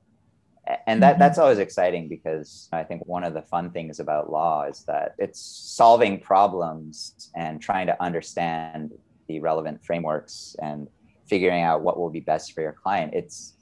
And 0.88 1.02
that, 1.04 1.14
mm-hmm. 1.14 1.20
that's 1.20 1.38
always 1.38 1.60
exciting 1.60 2.08
because 2.08 2.70
I 2.72 2.84
think 2.84 3.06
one 3.06 3.24
of 3.24 3.34
the 3.34 3.44
fun 3.44 3.72
things 3.72 4.00
about 4.00 4.32
law 4.32 4.64
is 4.64 4.84
that 4.86 5.16
it's 5.20 5.40
solving 5.40 6.20
problems 6.20 7.30
and 7.36 7.62
trying 7.62 7.88
to 7.88 8.04
understand 8.04 8.92
the 9.28 9.40
relevant 9.40 9.84
frameworks 9.86 10.56
and 10.62 10.88
figuring 11.28 11.62
out 11.62 11.82
what 11.82 12.00
will 12.00 12.10
be 12.10 12.20
best 12.20 12.54
for 12.54 12.62
your 12.62 12.74
client. 12.74 13.14
It's 13.14 13.54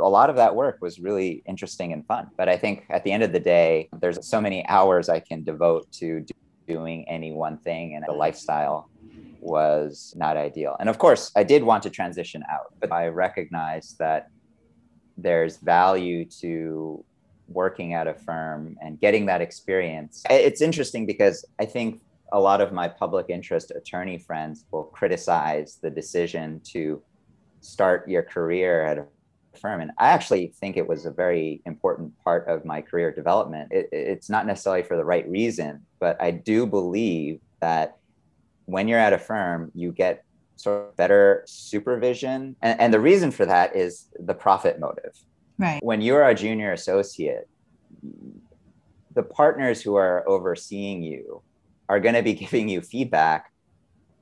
a 0.00 0.08
lot 0.08 0.30
of 0.30 0.36
that 0.36 0.54
work 0.54 0.78
was 0.80 0.98
really 0.98 1.42
interesting 1.46 1.92
and 1.92 2.06
fun. 2.06 2.28
But 2.36 2.48
I 2.48 2.56
think 2.56 2.84
at 2.90 3.04
the 3.04 3.12
end 3.12 3.22
of 3.22 3.32
the 3.32 3.40
day, 3.40 3.88
there's 4.00 4.26
so 4.26 4.40
many 4.40 4.66
hours 4.66 5.08
I 5.08 5.20
can 5.20 5.44
devote 5.44 5.90
to 5.92 6.24
doing 6.66 7.08
any 7.08 7.32
one 7.32 7.58
thing, 7.58 7.94
and 7.94 8.04
the 8.06 8.12
lifestyle 8.12 8.90
was 9.40 10.12
not 10.16 10.36
ideal. 10.36 10.76
And 10.80 10.88
of 10.88 10.98
course, 10.98 11.30
I 11.36 11.44
did 11.44 11.62
want 11.62 11.82
to 11.84 11.90
transition 11.90 12.42
out, 12.50 12.74
but 12.80 12.92
I 12.92 13.08
recognized 13.08 13.98
that 13.98 14.28
there's 15.16 15.56
value 15.58 16.24
to 16.40 17.04
working 17.48 17.94
at 17.94 18.06
a 18.06 18.14
firm 18.14 18.76
and 18.80 19.00
getting 19.00 19.26
that 19.26 19.40
experience. 19.40 20.22
It's 20.30 20.60
interesting 20.60 21.06
because 21.06 21.44
I 21.58 21.64
think 21.64 22.00
a 22.32 22.40
lot 22.40 22.60
of 22.60 22.72
my 22.72 22.88
public 22.88 23.26
interest 23.28 23.72
attorney 23.74 24.18
friends 24.18 24.64
will 24.70 24.84
criticize 24.84 25.78
the 25.82 25.90
decision 25.90 26.60
to 26.72 27.02
start 27.60 28.08
your 28.08 28.22
career 28.22 28.84
at 28.84 28.98
a 28.98 29.06
firm. 29.58 29.80
And 29.80 29.90
I 29.98 30.08
actually 30.08 30.48
think 30.60 30.76
it 30.76 30.86
was 30.86 31.06
a 31.06 31.10
very 31.10 31.62
important 31.66 32.12
part 32.22 32.46
of 32.48 32.64
my 32.64 32.82
career 32.82 33.12
development. 33.12 33.72
It, 33.72 33.88
it's 33.92 34.30
not 34.30 34.46
necessarily 34.46 34.82
for 34.82 34.96
the 34.96 35.04
right 35.04 35.28
reason, 35.28 35.84
but 35.98 36.20
I 36.20 36.30
do 36.30 36.66
believe 36.66 37.40
that 37.60 37.97
when 38.68 38.86
you're 38.86 38.98
at 38.98 39.14
a 39.14 39.18
firm, 39.18 39.72
you 39.74 39.92
get 39.92 40.24
sort 40.56 40.88
of 40.88 40.96
better 40.96 41.42
supervision. 41.46 42.54
And, 42.60 42.78
and 42.78 42.94
the 42.94 43.00
reason 43.00 43.30
for 43.30 43.46
that 43.46 43.74
is 43.74 44.08
the 44.18 44.34
profit 44.34 44.78
motive. 44.78 45.16
Right. 45.56 45.82
When 45.82 46.02
you're 46.02 46.28
a 46.28 46.34
junior 46.34 46.72
associate, 46.72 47.48
the 49.14 49.22
partners 49.22 49.80
who 49.80 49.94
are 49.94 50.28
overseeing 50.28 51.02
you 51.02 51.42
are 51.88 51.98
going 51.98 52.14
to 52.14 52.22
be 52.22 52.34
giving 52.44 52.68
you 52.68 52.82
feedback 52.82 53.52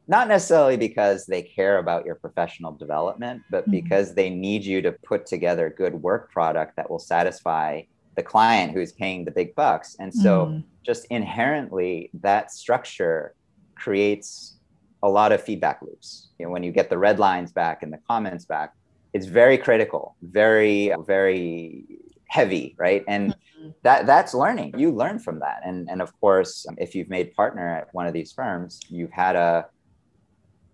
not 0.09 0.29
necessarily 0.29 0.77
because 0.77 1.27
they 1.27 1.43
care 1.43 1.79
about 1.79 2.07
your 2.07 2.15
professional 2.15 2.71
development 2.71 3.43
but 3.51 3.63
mm-hmm. 3.63 3.73
because 3.73 4.15
they 4.15 4.31
need 4.31 4.65
you 4.65 4.81
to 4.81 4.93
put 4.93 5.27
together 5.27 5.75
good 5.77 5.95
work 5.95 6.31
product 6.31 6.77
that 6.77 6.89
will 6.89 7.01
satisfy 7.01 7.83
the 8.15 8.23
client 8.23 8.73
who's 8.73 8.93
paying 8.93 9.25
the 9.25 9.31
big 9.33 9.53
bucks 9.57 9.97
and 9.99 10.15
so 10.15 10.47
mm-hmm. 10.47 10.61
just 10.85 11.07
inherently 11.07 12.09
that 12.15 12.53
structure 12.53 13.35
creates 13.77 14.57
a 15.03 15.09
lot 15.09 15.33
of 15.33 15.43
feedback 15.43 15.83
loops. 15.83 16.29
You 16.39 16.47
know 16.47 16.53
when 16.53 16.63
you 16.63 16.73
get 16.73 16.91
the 16.91 16.99
red 16.99 17.19
lines 17.19 17.53
back 17.53 17.83
and 17.83 17.93
the 17.93 18.01
comments 18.09 18.45
back 18.45 18.75
it's 19.13 19.27
very 19.27 19.57
critical 19.57 20.17
very 20.23 20.93
very 21.07 21.85
heavy 22.29 22.75
right? 22.79 23.05
And 23.07 23.31
mm-hmm. 23.33 23.69
that 23.83 24.07
that's 24.07 24.35
learning. 24.35 24.75
You 24.77 24.91
learn 24.91 25.19
from 25.19 25.39
that. 25.41 25.61
And 25.65 25.89
and 25.89 26.03
of 26.03 26.19
course 26.21 26.67
if 26.79 26.95
you've 26.95 27.09
made 27.09 27.35
partner 27.35 27.67
at 27.69 27.95
one 27.95 28.07
of 28.07 28.13
these 28.13 28.33
firms 28.33 28.81
you've 28.89 29.13
had 29.13 29.37
a 29.37 29.67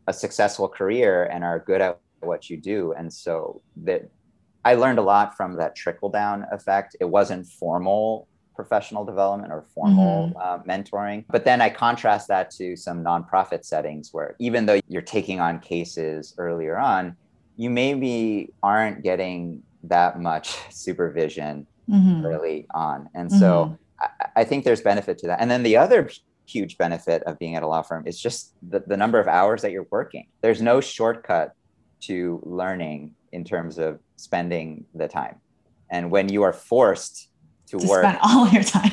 a 0.09 0.12
successful 0.12 0.68
career 0.68 1.25
and 1.25 1.44
are 1.44 1.61
good 1.61 1.80
at 1.80 2.00
what 2.21 2.50
you 2.50 2.56
do. 2.56 2.92
And 2.92 3.12
so 3.12 3.62
that 3.85 4.09
i 4.64 4.75
learned 4.75 4.99
a 4.99 5.02
lot 5.02 5.37
from 5.37 5.56
that 5.56 5.75
trickle 5.76 6.09
down 6.09 6.47
effect. 6.52 6.97
It 7.00 7.09
wasn't 7.18 7.47
formal 7.47 8.28
professional 8.62 9.04
development 9.04 9.52
or 9.52 9.64
formal 9.75 10.28
mm-hmm. 10.28 10.38
uh, 10.38 10.59
mentoring 10.71 11.25
but 11.31 11.45
then 11.45 11.61
i 11.61 11.69
contrast 11.69 12.28
that 12.28 12.50
to 12.50 12.76
some 12.76 13.02
nonprofit 13.02 13.64
settings 13.64 14.11
where 14.12 14.37
even 14.38 14.66
though 14.66 14.81
you're 14.88 15.02
taking 15.16 15.40
on 15.40 15.59
cases 15.59 16.35
earlier 16.38 16.78
on 16.78 17.16
you 17.57 17.71
maybe 17.71 18.52
aren't 18.62 19.02
getting 19.02 19.62
that 19.85 20.21
much 20.21 20.57
supervision 20.71 21.66
mm-hmm. 21.88 22.25
early 22.25 22.66
on. 22.75 23.09
And 23.14 23.31
so 23.31 23.76
mm-hmm. 24.00 24.04
I, 24.35 24.40
I, 24.40 24.45
think 24.45 24.64
there's 24.64 24.81
benefit 24.81 25.19
to 25.19 25.26
that. 25.28 25.40
And 25.40 25.50
then 25.50 25.62
the 25.62 25.76
other 25.76 26.11
huge 26.47 26.78
benefit 26.78 27.23
of 27.25 27.38
being 27.38 27.57
at 27.57 27.62
a 27.62 27.66
law 27.66 27.83
firm 27.83 28.07
is 28.07 28.21
just 28.21 28.54
the, 28.69 28.81
the 28.87 28.97
number 28.97 29.19
of 29.19 29.28
hours 29.28 29.62
that 29.62 29.73
you're 29.73 29.87
working. 29.90 30.26
There's 30.40 30.62
no 30.62 30.81
shortcut 30.81 31.54
to 32.02 32.40
learning 32.45 33.14
in 33.33 33.45
terms 33.45 33.78
of 33.78 34.00
spending 34.16 34.85
the 34.95 35.09
time. 35.09 35.37
And 35.90 36.11
when 36.11 36.28
you 36.28 36.42
are 36.42 36.52
forced 36.52 37.28
to, 37.73 37.79
to 37.79 37.87
work 37.87 38.17
all 38.23 38.49
your 38.49 38.62
time 38.62 38.93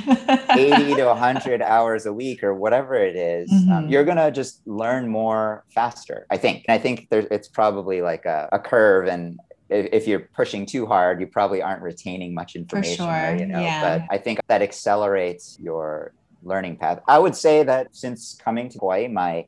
80 0.51 0.95
to 0.95 1.05
100 1.05 1.61
hours 1.61 2.05
a 2.05 2.13
week 2.13 2.43
or 2.43 2.53
whatever 2.53 2.95
it 2.95 3.15
is, 3.15 3.51
um, 3.51 3.59
mm-hmm. 3.59 3.71
um, 3.71 3.89
you're 3.89 4.03
going 4.03 4.17
to 4.17 4.31
just 4.31 4.65
learn 4.67 5.07
more 5.07 5.63
faster 5.73 6.25
i 6.29 6.37
think 6.37 6.65
and 6.67 6.73
i 6.73 6.77
think 6.77 7.07
there's 7.09 7.25
it's 7.31 7.47
probably 7.47 8.01
like 8.01 8.25
a, 8.25 8.49
a 8.51 8.59
curve 8.59 9.07
and 9.07 9.39
if 9.69 10.07
you're 10.07 10.21
pushing 10.35 10.65
too 10.65 10.85
hard, 10.85 11.21
you 11.21 11.27
probably 11.27 11.61
aren't 11.61 11.81
retaining 11.81 12.33
much 12.33 12.55
information. 12.55 13.05
For 13.05 13.11
sure. 13.11 13.35
You 13.35 13.45
know, 13.45 13.61
yeah. 13.61 13.99
but 13.99 14.07
I 14.09 14.17
think 14.17 14.39
that 14.47 14.61
accelerates 14.61 15.57
your 15.61 16.13
learning 16.43 16.77
path. 16.77 16.99
I 17.07 17.19
would 17.19 17.35
say 17.35 17.63
that 17.63 17.95
since 17.95 18.37
coming 18.43 18.69
to 18.69 18.79
Hawaii, 18.79 19.07
my 19.07 19.45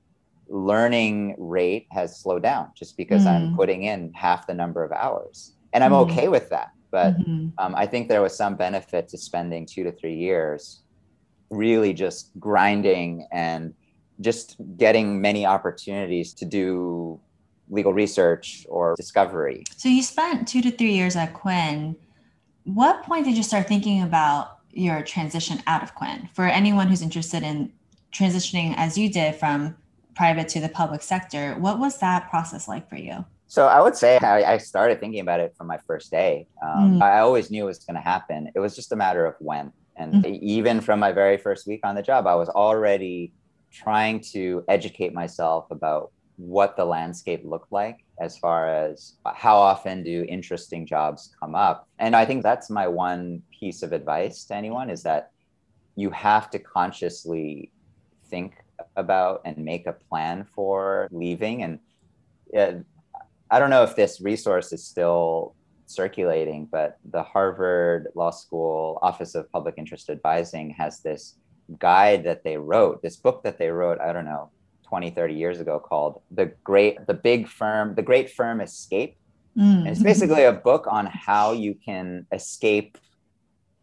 learning 0.48 1.36
rate 1.38 1.88
has 1.92 2.20
slowed 2.20 2.44
down 2.44 2.72
just 2.76 2.98
because 2.98 3.24
mm. 3.24 3.28
I'm 3.28 3.56
putting 3.56 3.84
in 3.84 4.14
half 4.14 4.48
the 4.48 4.54
number 4.54 4.84
of 4.84 4.92
hours, 4.92 5.54
and 5.74 5.84
I'm 5.84 5.92
mm. 5.92 6.10
okay 6.12 6.28
with 6.28 6.50
that. 6.50 6.72
But 6.92 7.18
mm-hmm. 7.18 7.48
um, 7.58 7.74
I 7.76 7.86
think 7.88 8.10
there 8.10 8.22
was 8.22 8.36
some 8.36 8.56
benefit 8.56 9.08
to 9.10 9.18
spending 9.18 9.66
two 9.66 9.84
to 9.84 9.92
three 9.92 10.16
years 10.16 10.82
really 11.50 11.94
just 11.94 12.32
grinding 12.40 13.28
and 13.32 13.74
just 14.20 14.56
getting 14.78 15.22
many 15.22 15.46
opportunities 15.46 16.34
to 16.36 16.46
do 16.46 17.20
legal 17.70 17.94
research 17.94 18.66
or 18.70 18.96
discovery. 18.98 19.64
So 19.78 19.90
you 19.90 20.04
spent 20.04 20.48
two 20.48 20.62
to 20.62 20.72
three 20.72 20.94
years 20.94 21.16
at 21.16 21.34
Quinn. 21.34 21.96
What 22.66 23.04
point 23.04 23.26
did 23.26 23.36
you 23.36 23.44
start 23.44 23.68
thinking 23.68 24.04
about 24.04 24.60
your 24.72 25.02
transition 25.02 25.64
out 25.68 25.82
of 25.82 25.96
Quinn? 25.96 26.30
For 26.34 26.46
anyone 26.46 26.88
who's 26.88 27.02
interested 27.02 27.44
in 27.44 27.72
transitioning 28.14 28.74
as 28.78 28.98
you 28.98 29.10
did 29.10 29.36
from 29.36 29.76
private 30.16 30.50
to 30.50 30.60
the 30.60 30.70
public 30.70 31.02
sector, 31.02 31.56
what 31.56 31.80
was 31.80 31.98
that 32.00 32.30
process 32.30 32.68
like 32.68 32.90
for 32.90 32.98
you? 32.98 33.26
So 33.52 33.68
I 33.68 33.82
would 33.82 33.98
say 33.98 34.18
I, 34.20 34.58
started 34.60 35.02
thinking 35.02 35.20
about 35.20 35.42
it 35.42 35.54
from 35.58 35.68
my 35.68 35.78
first 35.86 36.10
day. 36.10 36.48
Um, 36.64 37.00
mm 37.00 37.02
I 37.02 37.20
always 37.20 37.52
knew 37.52 37.66
it 37.66 37.74
was 37.74 37.80
going 37.80 38.00
to 38.02 38.10
happen. 38.14 38.50
It 38.56 38.62
was 38.62 38.74
just 38.78 38.94
a 38.94 38.96
matter 38.96 39.26
of 39.26 39.36
when. 39.40 39.74
And 39.98 40.24
mm 40.24 40.40
even 40.42 40.80
from 40.80 41.00
my 41.02 41.12
very 41.12 41.38
first 41.38 41.68
week 41.68 41.82
on 41.84 41.94
the 41.96 42.02
job, 42.02 42.28
I 42.28 42.36
was 42.36 42.48
already 42.48 43.34
trying 43.70 44.22
to 44.36 44.64
educate 44.70 45.14
myself 45.14 45.66
about 45.70 46.14
what 46.38 46.78
the 46.78 46.86
landscape 46.86 47.42
looked 47.44 47.74
like 47.74 47.98
as 48.22 48.38
far 48.38 48.60
as 48.84 49.18
how 49.44 49.58
often 49.58 50.02
do 50.02 50.26
interesting 50.30 50.86
jobs 50.86 51.36
come 51.38 51.54
up. 51.54 51.90
And 52.00 52.16
I 52.16 52.24
think 52.24 52.44
that's 52.44 52.70
my 52.70 52.88
one 52.88 53.42
piece 53.60 53.84
of 53.84 53.92
advice 53.92 54.46
to 54.46 54.56
anyone 54.56 54.90
is 54.90 55.04
that 55.04 55.32
you 55.98 56.10
have 56.12 56.50
to 56.52 56.60
consciously 56.78 57.70
think 58.32 58.54
about 58.96 59.42
and 59.44 59.58
make 59.58 59.88
a 59.88 59.98
plan 60.08 60.46
for 60.56 61.10
leaving. 61.12 61.64
And 61.64 61.80
uh, 62.58 62.84
I 63.52 63.60
don't 63.60 63.70
know 63.70 63.84
if 63.84 63.96
this 63.96 64.22
resource 64.22 64.72
is 64.72 64.84
still 64.84 65.56
circulating, 65.86 66.68
but 66.72 66.98
the 67.12 67.22
Harvard 67.22 68.08
Law 68.16 68.32
School 68.32 68.98
Office 69.02 69.36
of 69.36 69.52
Public 69.52 69.76
Interest 69.78 70.10
Advising 70.10 70.72
has 70.72 71.02
this 71.02 71.36
guide 71.78 72.24
that 72.24 72.44
they 72.44 72.58
wrote, 72.58 73.02
this 73.02 73.18
book 73.18 73.44
that 73.44 73.58
they 73.58 73.70
wrote, 73.70 74.00
I 74.00 74.14
don't 74.14 74.26
know, 74.26 74.50
20 74.92 75.12
30 75.12 75.34
years 75.34 75.62
ago 75.62 75.80
called 75.80 76.22
the 76.32 76.48
great 76.66 77.08
the 77.08 77.14
big 77.14 77.48
firm 77.48 77.96
the 77.96 78.02
great 78.02 78.30
firm 78.30 78.60
escape 78.60 79.16
mm. 79.58 79.64
and 79.64 79.88
it's 79.88 80.04
basically 80.04 80.44
a 80.44 80.52
book 80.52 80.86
on 80.86 81.06
how 81.06 81.54
you 81.54 81.74
can 81.74 82.28
escape 82.34 82.98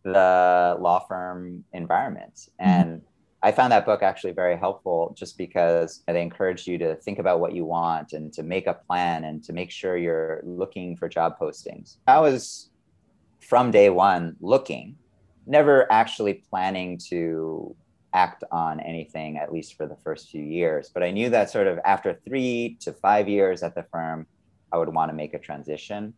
the 0.05 0.77
law 0.79 1.03
firm 1.09 1.65
environment 1.73 2.51
mm. 2.61 3.01
I 3.43 3.53
found 3.53 3.73
that 3.73 3.87
book 3.87 4.03
actually 4.03 4.33
very 4.33 4.57
helpful 4.57 5.15
just 5.17 5.39
because 5.39 6.03
they 6.07 6.23
encourage 6.23 6.67
you 6.67 6.79
to 6.79 6.95
think 6.97 7.19
about 7.19 7.41
what 7.41 7.55
you 7.55 7.65
want 7.65 8.13
and 8.13 8.33
to 8.33 8.43
make 8.43 8.67
a 8.67 8.75
plan 8.75 9.25
and 9.25 9.43
to 9.45 9.53
make 9.53 9.71
sure 9.71 9.97
you're 9.97 10.41
looking 10.45 10.97
for 10.97 11.09
job 11.09 11.39
postings 11.39 11.97
i 12.07 12.19
was 12.19 12.71
from 13.41 13.71
day 13.71 13.91
one 13.91 14.37
looking 14.41 14.97
never 15.47 15.91
actually 15.91 16.35
planning 16.35 16.99
to 17.09 17.75
act 18.13 18.45
on 18.51 18.81
anything, 18.81 19.39
at 19.39 19.53
least 19.53 19.77
for 19.77 19.87
the 19.87 19.97
first 19.97 20.31
few 20.31 20.43
years. 20.43 20.91
But 20.93 21.03
I 21.03 21.11
knew 21.11 21.31
that 21.31 21.51
sort 21.51 21.67
of 21.67 21.79
after 21.85 22.21
three 22.27 22.77
to 22.81 22.93
five 22.93 23.29
years 23.29 23.63
at 23.63 23.75
the 23.75 23.85
firm, 23.85 24.27
I 24.73 24.79
would 24.79 24.89
want 24.89 25.11
to 25.11 25.17
make 25.17 25.35
a 25.35 25.39
transition. 25.39 26.15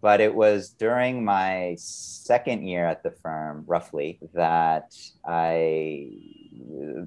But 0.00 0.20
it 0.20 0.34
was 0.34 0.70
during 0.70 1.24
my 1.24 1.74
second 1.78 2.66
year 2.66 2.86
at 2.86 3.02
the 3.02 3.10
firm, 3.10 3.64
roughly, 3.66 4.18
that 4.34 4.94
I, 5.26 6.10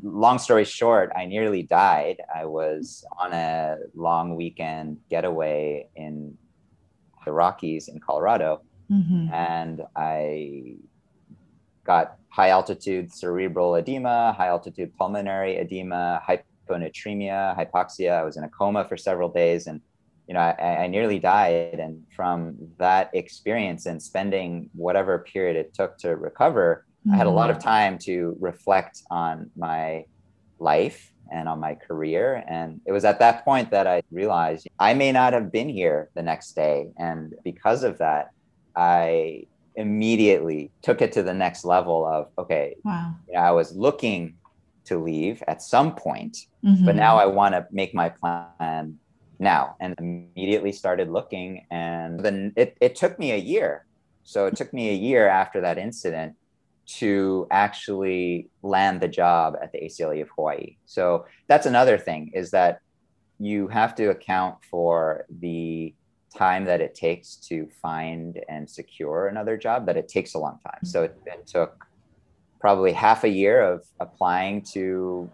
long 0.01 0.39
story 0.39 0.65
short, 0.65 1.11
I 1.15 1.25
nearly 1.25 1.61
died. 1.61 2.21
I 2.33 2.45
was 2.45 3.05
on 3.19 3.33
a 3.33 3.77
long 3.93 4.35
weekend 4.35 4.97
getaway 5.09 5.87
in 5.95 6.37
the 7.23 7.31
Rockies 7.31 7.87
in 7.87 7.99
Colorado, 7.99 8.61
mm-hmm. 8.91 9.31
and 9.31 9.83
I 9.95 10.77
got 11.83 12.17
high 12.29 12.49
altitude 12.49 13.13
cerebral 13.13 13.75
edema, 13.75 14.33
high 14.33 14.47
altitude 14.47 14.95
pulmonary 14.97 15.57
edema, 15.57 16.21
hyponatremia, 16.27 17.55
hypoxia. 17.55 18.13
I 18.13 18.23
was 18.23 18.37
in 18.37 18.43
a 18.43 18.49
coma 18.49 18.85
for 18.85 18.97
several 18.97 19.29
days 19.29 19.67
and 19.67 19.81
you 20.31 20.35
know, 20.35 20.39
I, 20.39 20.83
I 20.83 20.87
nearly 20.87 21.19
died. 21.19 21.81
And 21.81 22.05
from 22.15 22.55
that 22.77 23.09
experience 23.11 23.85
and 23.85 24.01
spending 24.01 24.69
whatever 24.73 25.19
period 25.19 25.57
it 25.57 25.73
took 25.73 25.97
to 25.97 26.15
recover, 26.15 26.85
mm-hmm. 27.05 27.13
I 27.13 27.17
had 27.17 27.27
a 27.27 27.31
lot 27.31 27.49
of 27.49 27.57
mm-hmm. 27.57 27.67
time 27.67 27.97
to 28.03 28.37
reflect 28.39 29.01
on 29.11 29.51
my 29.57 30.05
life 30.57 31.11
and 31.33 31.49
on 31.49 31.59
my 31.59 31.75
career. 31.75 32.45
And 32.47 32.79
it 32.85 32.93
was 32.93 33.03
at 33.03 33.19
that 33.19 33.43
point 33.43 33.71
that 33.71 33.87
I 33.87 34.03
realized 34.09 34.69
I 34.79 34.93
may 34.93 35.11
not 35.11 35.33
have 35.33 35.51
been 35.51 35.67
here 35.67 36.09
the 36.13 36.23
next 36.23 36.53
day. 36.53 36.87
And 36.95 37.33
because 37.43 37.83
of 37.83 37.97
that, 37.97 38.29
I 38.73 39.47
immediately 39.75 40.71
took 40.81 41.01
it 41.01 41.11
to 41.11 41.23
the 41.23 41.33
next 41.33 41.65
level 41.65 42.05
of 42.05 42.29
okay, 42.37 42.77
wow. 42.85 43.15
you 43.27 43.33
know, 43.33 43.41
I 43.41 43.51
was 43.51 43.75
looking 43.75 44.35
to 44.85 44.97
leave 44.97 45.43
at 45.49 45.61
some 45.61 45.93
point, 45.93 46.37
mm-hmm. 46.63 46.85
but 46.85 46.95
now 46.95 47.17
I 47.17 47.25
want 47.25 47.53
to 47.53 47.67
make 47.69 47.93
my 47.93 48.07
plan 48.07 48.97
now 49.41 49.75
and 49.81 49.95
immediately 49.97 50.71
started 50.71 51.09
looking. 51.09 51.65
And 51.71 52.19
then 52.19 52.53
it, 52.55 52.77
it 52.79 52.95
took 52.95 53.19
me 53.19 53.31
a 53.31 53.37
year. 53.37 53.85
So 54.23 54.45
it 54.45 54.55
took 54.55 54.71
me 54.71 54.91
a 54.91 54.93
year 54.93 55.27
after 55.27 55.61
that 55.61 55.77
incident 55.77 56.35
to 56.99 57.47
actually 57.51 58.49
land 58.61 59.01
the 59.01 59.07
job 59.07 59.55
at 59.61 59.71
the 59.71 59.79
ACLU 59.79 60.21
of 60.21 60.29
Hawaii. 60.35 60.77
So 60.85 61.25
that's 61.47 61.65
another 61.65 61.97
thing 61.97 62.31
is 62.33 62.51
that 62.51 62.81
you 63.39 63.67
have 63.69 63.95
to 63.95 64.09
account 64.11 64.57
for 64.69 65.25
the 65.39 65.93
time 66.35 66.65
that 66.65 66.79
it 66.79 66.93
takes 66.95 67.35
to 67.35 67.67
find 67.81 68.39
and 68.47 68.69
secure 68.69 69.27
another 69.27 69.57
job 69.57 69.85
that 69.87 69.97
it 69.97 70.07
takes 70.07 70.33
a 70.33 70.37
long 70.37 70.59
time. 70.63 70.79
So 70.83 71.03
it, 71.03 71.19
it 71.25 71.47
took 71.47 71.85
probably 72.59 72.93
half 72.93 73.23
a 73.23 73.29
year 73.29 73.61
of 73.61 73.83
applying 73.99 74.61
to 74.73 75.29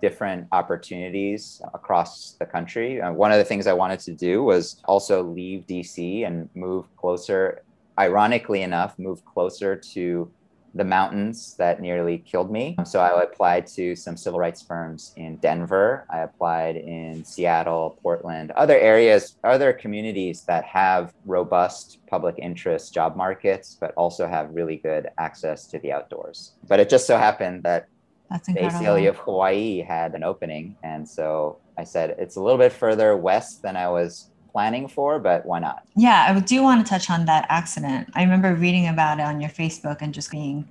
different 0.00 0.46
opportunities 0.52 1.60
across 1.74 2.36
the 2.38 2.46
country. 2.46 3.00
Uh, 3.00 3.12
one 3.12 3.32
of 3.32 3.38
the 3.38 3.44
things 3.44 3.66
I 3.66 3.72
wanted 3.72 4.00
to 4.00 4.12
do 4.12 4.42
was 4.42 4.82
also 4.84 5.22
leave 5.22 5.66
DC 5.66 6.26
and 6.26 6.48
move 6.54 6.84
closer, 6.96 7.62
ironically 7.98 8.62
enough, 8.62 8.98
move 8.98 9.24
closer 9.24 9.76
to 9.94 10.30
the 10.76 10.84
mountains 10.84 11.54
that 11.56 11.80
nearly 11.80 12.18
killed 12.18 12.50
me. 12.50 12.76
So 12.84 13.00
I 13.00 13.22
applied 13.22 13.66
to 13.68 13.96
some 13.96 14.16
civil 14.16 14.38
rights 14.38 14.62
firms 14.62 15.14
in 15.16 15.36
Denver. 15.36 16.04
I 16.10 16.20
applied 16.20 16.76
in 16.76 17.24
Seattle, 17.24 17.98
Portland, 18.02 18.50
other 18.52 18.78
areas, 18.78 19.36
other 19.42 19.72
communities 19.72 20.42
that 20.42 20.64
have 20.64 21.14
robust 21.24 21.98
public 22.06 22.36
interest 22.38 22.92
job 22.92 23.16
markets, 23.16 23.76
but 23.80 23.94
also 23.96 24.26
have 24.26 24.50
really 24.50 24.76
good 24.76 25.08
access 25.18 25.66
to 25.68 25.78
the 25.78 25.92
outdoors. 25.92 26.52
But 26.68 26.80
it 26.80 26.90
just 26.90 27.06
so 27.06 27.16
happened 27.16 27.62
that 27.62 27.88
that's 28.30 28.48
incredible. 28.48 28.80
The 28.80 28.86
ACLU 28.86 29.08
of 29.08 29.16
Hawaii 29.18 29.80
had 29.80 30.14
an 30.14 30.24
opening. 30.24 30.76
And 30.82 31.08
so 31.08 31.58
I 31.78 31.84
said, 31.84 32.16
it's 32.18 32.36
a 32.36 32.40
little 32.40 32.58
bit 32.58 32.72
further 32.72 33.16
west 33.16 33.62
than 33.62 33.76
I 33.76 33.88
was 33.88 34.30
planning 34.50 34.88
for, 34.88 35.18
but 35.18 35.44
why 35.44 35.58
not? 35.58 35.86
Yeah, 35.96 36.34
I 36.34 36.40
do 36.40 36.62
want 36.62 36.84
to 36.84 36.90
touch 36.90 37.10
on 37.10 37.26
that 37.26 37.46
accident. 37.48 38.08
I 38.14 38.22
remember 38.22 38.54
reading 38.54 38.88
about 38.88 39.18
it 39.18 39.22
on 39.22 39.40
your 39.40 39.50
Facebook 39.50 39.98
and 40.00 40.14
just 40.14 40.30
being 40.30 40.68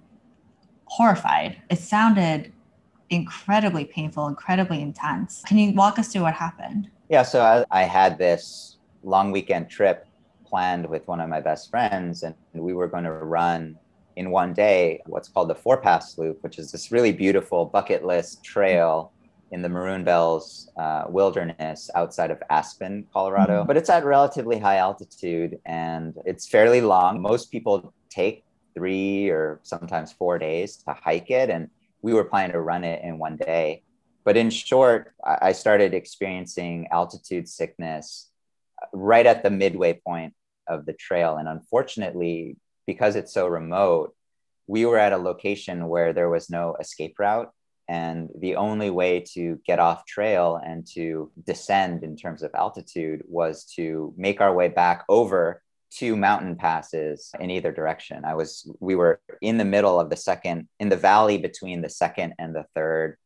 horrified. 0.86 1.62
It 1.70 1.80
sounded 1.80 2.52
incredibly 3.10 3.86
painful, 3.86 4.28
incredibly 4.28 4.82
intense. 4.82 5.44
Can 5.46 5.58
you 5.58 5.74
walk 5.74 6.00
us 6.00 6.08
through 6.08 6.24
what 6.24 6.34
happened? 6.34 6.90
Yeah, 7.10 7.24
so 7.24 7.42
I, 7.42 7.66
I 7.70 7.84
had 7.84 8.18
this 8.18 8.78
long 9.04 9.32
weekend 9.32 9.70
trip 9.70 10.08
planned 10.46 10.88
with 10.88 11.08
one 11.08 11.20
of 11.20 11.30
my 11.30 11.40
best 11.40 11.70
friends, 11.70 12.24
and 12.24 12.34
we 12.54 12.74
were 12.74 12.88
going 12.88 13.04
to 13.04 13.12
run 13.12 13.78
in 14.16 14.32
one 14.32 14.54
day 14.54 15.02
what's 15.06 15.28
called 15.28 15.50
the 15.50 15.56
Four 15.56 15.78
Pass 15.78 16.18
Loop, 16.18 16.42
which 16.42 16.58
is 16.58 16.72
this 16.72 16.92
really 16.92 17.12
beautiful 17.12 17.66
bucket 17.66 18.06
list 18.06 18.44
trail 18.44 19.12
in 19.52 19.62
the 19.62 19.70
Maroon 19.70 20.04
Bells 20.04 20.70
uh, 20.78 21.06
wilderness 21.08 21.90
outside 21.96 22.32
of 22.32 22.42
Aspen, 22.50 23.06
Colorado. 23.14 23.60
Mm-hmm. 23.60 23.68
But 23.68 23.78
it's 23.78 23.90
at 23.90 24.04
relatively 24.04 24.60
high 24.60 24.78
altitude 24.78 25.60
and 25.66 26.14
it's 26.26 26.48
fairly 26.48 26.82
long. 26.82 27.22
Most 27.22 27.52
people 27.52 27.94
take 28.10 28.44
three 28.74 29.30
or 29.30 29.60
sometimes 29.64 30.12
four 30.12 30.38
days 30.40 30.78
to 30.78 30.94
hike 30.94 31.30
it. 31.30 31.50
And 31.50 31.70
we 32.02 32.14
were 32.14 32.26
planning 32.26 32.52
to 32.52 32.62
run 32.62 32.84
it 32.84 33.04
in 33.04 33.18
one 33.18 33.38
day. 33.38 33.84
But 34.24 34.38
in 34.38 34.50
short, 34.50 35.14
I 35.24 35.52
started 35.52 35.94
experiencing 35.94 36.88
altitude 36.92 37.48
sickness 37.48 38.30
right 38.92 39.26
at 39.26 39.44
the 39.44 39.52
midway 39.52 39.94
point 39.94 40.34
of 40.68 40.86
the 40.86 40.94
trail. 40.94 41.38
And 41.38 41.48
unfortunately, 41.48 42.58
because 42.88 43.16
it's 43.16 43.34
so 43.34 43.48
remote, 43.48 44.16
we 44.68 44.86
were 44.86 44.98
at 44.98 45.14
a 45.14 45.18
location 45.18 45.88
where 45.88 46.14
there 46.14 46.30
was 46.30 46.50
no 46.50 46.76
escape 46.80 47.18
route. 47.20 47.52
And 47.88 48.30
the 48.40 48.56
only 48.56 48.90
way 48.90 49.20
to 49.34 49.60
get 49.66 49.80
off 49.80 50.08
trail 50.08 50.60
and 50.64 50.88
to 50.94 51.32
descend 51.46 52.04
in 52.04 52.16
terms 52.16 52.42
of 52.42 52.52
altitude 52.56 53.24
was 53.28 53.64
to 53.76 54.14
make 54.18 54.42
our 54.42 54.54
way 54.54 54.70
back 54.70 55.06
over 55.08 55.62
two 55.92 56.16
mountain 56.16 56.56
passes 56.56 57.32
in 57.40 57.52
either 57.52 57.72
direction. 57.72 58.26
I 58.26 58.34
was, 58.34 58.70
we 58.80 58.96
were 58.96 59.22
in 59.42 59.58
the 59.58 59.66
middle 59.66 60.00
of 60.00 60.10
the 60.10 60.18
second, 60.18 60.68
in 60.80 60.90
the 60.90 60.98
valley 60.98 61.38
between 61.38 61.82
the 61.82 61.90
second 61.90 62.34
and 62.40 62.56
the 62.56 62.66
third 62.74 63.18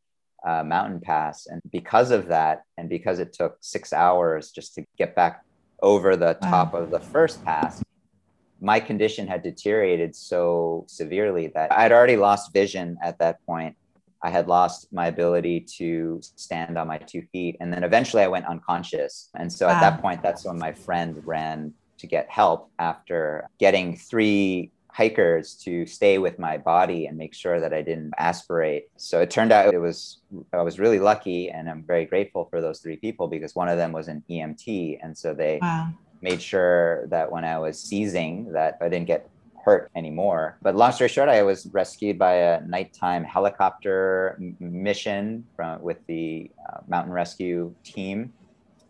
uh, 0.46 0.64
mountain 0.64 1.00
pass. 1.00 1.48
And 1.48 1.62
because 1.72 2.12
of 2.12 2.28
that, 2.28 2.64
and 2.78 2.90
because 2.90 3.20
it 3.20 3.34
took 3.34 3.58
six 3.62 3.94
hours 3.94 4.52
just 4.52 4.76
to 4.76 4.86
get 4.98 5.16
back 5.16 5.42
over 5.82 6.16
the 6.16 6.34
top 6.34 6.74
wow. 6.74 6.82
of 6.82 6.92
the 6.92 7.00
first 7.00 7.44
pass, 7.46 7.82
my 8.62 8.80
condition 8.80 9.28
had 9.28 9.44
deteriorated 9.44 10.16
so 10.16 10.86
severely 10.88 11.48
that 11.48 11.72
I'd 11.72 11.92
already 11.92 12.18
lost 12.18 12.54
vision 12.54 12.98
at 13.02 13.18
that 13.20 13.46
point. 13.46 13.76
I 14.22 14.30
had 14.30 14.48
lost 14.48 14.92
my 14.92 15.08
ability 15.08 15.62
to 15.78 16.20
stand 16.22 16.78
on 16.78 16.88
my 16.88 16.98
two 16.98 17.22
feet. 17.32 17.56
And 17.62 17.72
then 17.72 17.84
eventually 17.84 18.22
I 18.22 18.28
went 18.28 18.46
unconscious. 18.48 19.30
And 19.36 19.52
so 19.52 19.68
wow. 19.68 19.74
at 19.74 19.80
that 19.80 20.02
point, 20.02 20.22
that's 20.22 20.46
when 20.46 20.60
my 20.60 20.74
friend 20.74 21.22
ran 21.26 21.74
to 22.00 22.08
get 22.08 22.30
help 22.30 22.70
after 22.80 23.48
getting 23.60 23.96
three 23.96 24.72
hikers 24.92 25.54
to 25.54 25.86
stay 25.86 26.18
with 26.18 26.38
my 26.40 26.58
body 26.58 27.06
and 27.06 27.18
make 27.18 27.34
sure 27.34 27.62
that 27.62 27.74
I 27.74 27.82
didn't 27.82 28.14
aspirate. 28.18 28.88
So 28.98 29.22
it 29.22 29.30
turned 29.30 29.54
out 29.54 29.74
it 29.74 29.80
was 29.80 30.18
I 30.52 30.62
was 30.64 30.80
really 30.80 31.00
lucky 31.00 31.50
and 31.50 31.70
I'm 31.70 31.84
very 31.84 32.06
grateful 32.06 32.46
for 32.46 32.60
those 32.60 32.80
three 32.80 32.98
people 32.98 33.28
because 33.30 33.56
one 33.56 33.70
of 33.70 33.78
them 33.78 33.94
was 33.94 34.10
an 34.10 34.24
EMT 34.30 35.00
and 35.02 35.18
so 35.18 35.34
they 35.34 35.60
wow 35.62 35.90
made 36.22 36.42
sure 36.42 37.08
that 37.08 37.32
when 37.32 37.46
I 37.46 37.60
was 37.60 37.80
seizing 37.80 38.52
that 38.54 38.78
I 38.82 38.90
didn't 38.90 39.08
get 39.08 39.30
hurt 39.64 39.92
anymore. 39.96 40.58
But 40.62 40.76
long 40.76 40.92
story 40.92 41.10
short, 41.10 41.30
I 41.30 41.44
was 41.44 41.68
rescued 41.68 42.18
by 42.18 42.34
a 42.36 42.62
nighttime 42.62 43.24
helicopter 43.24 44.38
m- 44.40 44.56
mission 44.60 45.46
from 45.56 45.82
with 45.82 46.06
the 46.08 46.50
uh, 46.68 46.80
mountain 46.88 47.14
rescue 47.14 47.74
team 47.84 48.34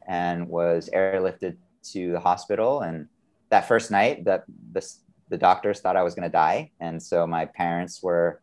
and 0.07 0.47
was 0.47 0.89
airlifted 0.93 1.57
to 1.93 2.11
the 2.11 2.19
hospital. 2.19 2.81
And 2.81 3.07
that 3.49 3.67
first 3.67 3.91
night, 3.91 4.25
the, 4.25 4.43
the, 4.71 4.85
the 5.29 5.37
doctors 5.37 5.79
thought 5.79 5.95
I 5.95 6.03
was 6.03 6.13
going 6.15 6.29
to 6.29 6.31
die. 6.31 6.71
And 6.79 7.01
so 7.01 7.25
my 7.25 7.45
parents 7.45 8.01
were 8.01 8.41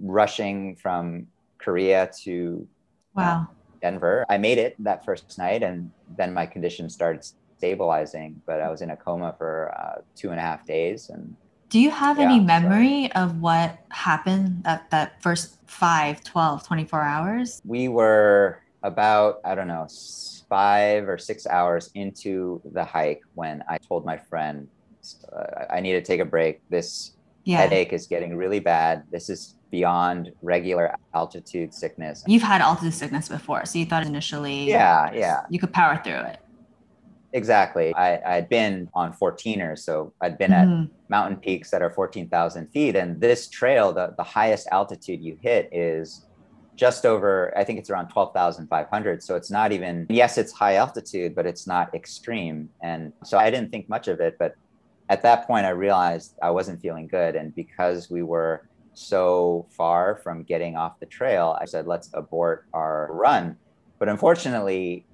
rushing 0.00 0.76
from 0.76 1.26
Korea 1.58 2.10
to 2.22 2.66
wow. 3.14 3.48
Uh, 3.48 3.54
Denver. 3.80 4.24
I 4.28 4.38
made 4.38 4.58
it 4.58 4.74
that 4.80 5.04
first 5.04 5.38
night, 5.38 5.62
and 5.62 5.90
then 6.16 6.34
my 6.34 6.46
condition 6.46 6.90
started 6.90 7.24
stabilizing, 7.58 8.40
but 8.46 8.60
I 8.60 8.70
was 8.70 8.80
in 8.82 8.90
a 8.90 8.96
coma 8.96 9.34
for 9.36 9.74
uh, 9.76 10.02
two 10.14 10.30
and 10.30 10.38
a 10.38 10.42
half 10.42 10.64
days. 10.64 11.10
And 11.10 11.34
do 11.68 11.78
you 11.78 11.90
have 11.90 12.18
yeah, 12.18 12.26
any 12.26 12.40
memory 12.40 13.10
so. 13.14 13.22
of 13.22 13.40
what 13.40 13.78
happened 13.90 14.62
at 14.64 14.90
that 14.90 15.20
first 15.22 15.58
5, 15.66 16.24
12, 16.24 16.66
24 16.66 17.02
hours? 17.02 17.60
We 17.64 17.88
were 17.88 18.62
about, 18.82 19.40
I 19.44 19.54
don't 19.54 19.68
know, 19.68 19.88
five 20.48 21.08
or 21.08 21.18
six 21.18 21.46
hours 21.46 21.90
into 21.94 22.62
the 22.72 22.84
hike 22.84 23.22
when 23.34 23.62
I 23.68 23.76
told 23.78 24.06
my 24.06 24.16
friend, 24.16 24.68
uh, 25.32 25.64
I 25.68 25.80
need 25.80 25.92
to 25.92 26.02
take 26.02 26.20
a 26.20 26.24
break. 26.24 26.60
This 26.70 27.12
yeah. 27.44 27.58
headache 27.58 27.92
is 27.92 28.06
getting 28.06 28.36
really 28.36 28.60
bad. 28.60 29.02
This 29.10 29.28
is 29.28 29.56
beyond 29.70 30.32
regular 30.42 30.94
altitude 31.12 31.74
sickness. 31.74 32.24
You've 32.26 32.42
had 32.42 32.60
altitude 32.60 32.94
sickness 32.94 33.28
before, 33.28 33.66
so 33.66 33.78
you 33.78 33.84
thought 33.84 34.06
initially 34.06 34.64
yeah, 34.64 35.12
yeah. 35.12 35.40
you 35.50 35.58
could 35.58 35.72
power 35.72 36.00
through 36.02 36.20
it. 36.32 36.40
Exactly. 37.32 37.94
I, 37.94 38.20
had 38.24 38.48
been 38.48 38.88
on 38.94 39.12
14ers, 39.12 39.80
so 39.80 40.12
I'd 40.20 40.38
been 40.38 40.50
mm-hmm. 40.50 40.84
at 40.84 40.88
mountain 41.10 41.36
peaks 41.36 41.70
that 41.70 41.82
are 41.82 41.90
14,000 41.90 42.68
feet. 42.68 42.96
And 42.96 43.20
this 43.20 43.48
trail, 43.48 43.92
the, 43.92 44.14
the 44.16 44.22
highest 44.22 44.66
altitude 44.72 45.22
you 45.22 45.38
hit 45.42 45.68
is 45.70 46.24
just 46.74 47.04
over, 47.04 47.52
I 47.56 47.64
think 47.64 47.78
it's 47.78 47.90
around 47.90 48.08
12,500. 48.08 49.22
So 49.22 49.36
it's 49.36 49.50
not 49.50 49.72
even, 49.72 50.06
yes, 50.08 50.38
it's 50.38 50.52
high 50.52 50.76
altitude, 50.76 51.34
but 51.34 51.44
it's 51.44 51.66
not 51.66 51.94
extreme. 51.94 52.70
And 52.82 53.12
so 53.24 53.36
I 53.36 53.50
didn't 53.50 53.70
think 53.70 53.88
much 53.88 54.08
of 54.08 54.20
it. 54.20 54.36
But 54.38 54.54
at 55.10 55.22
that 55.22 55.46
point, 55.46 55.66
I 55.66 55.70
realized 55.70 56.34
I 56.40 56.50
wasn't 56.50 56.80
feeling 56.80 57.08
good. 57.08 57.36
And 57.36 57.54
because 57.54 58.08
we 58.08 58.22
were 58.22 58.68
so 58.94 59.66
far 59.70 60.16
from 60.22 60.44
getting 60.44 60.76
off 60.76 60.98
the 60.98 61.06
trail, 61.06 61.58
I 61.60 61.66
said, 61.66 61.86
let's 61.86 62.10
abort 62.14 62.66
our 62.72 63.08
run. 63.10 63.56
But 63.98 64.08
unfortunately, 64.08 65.04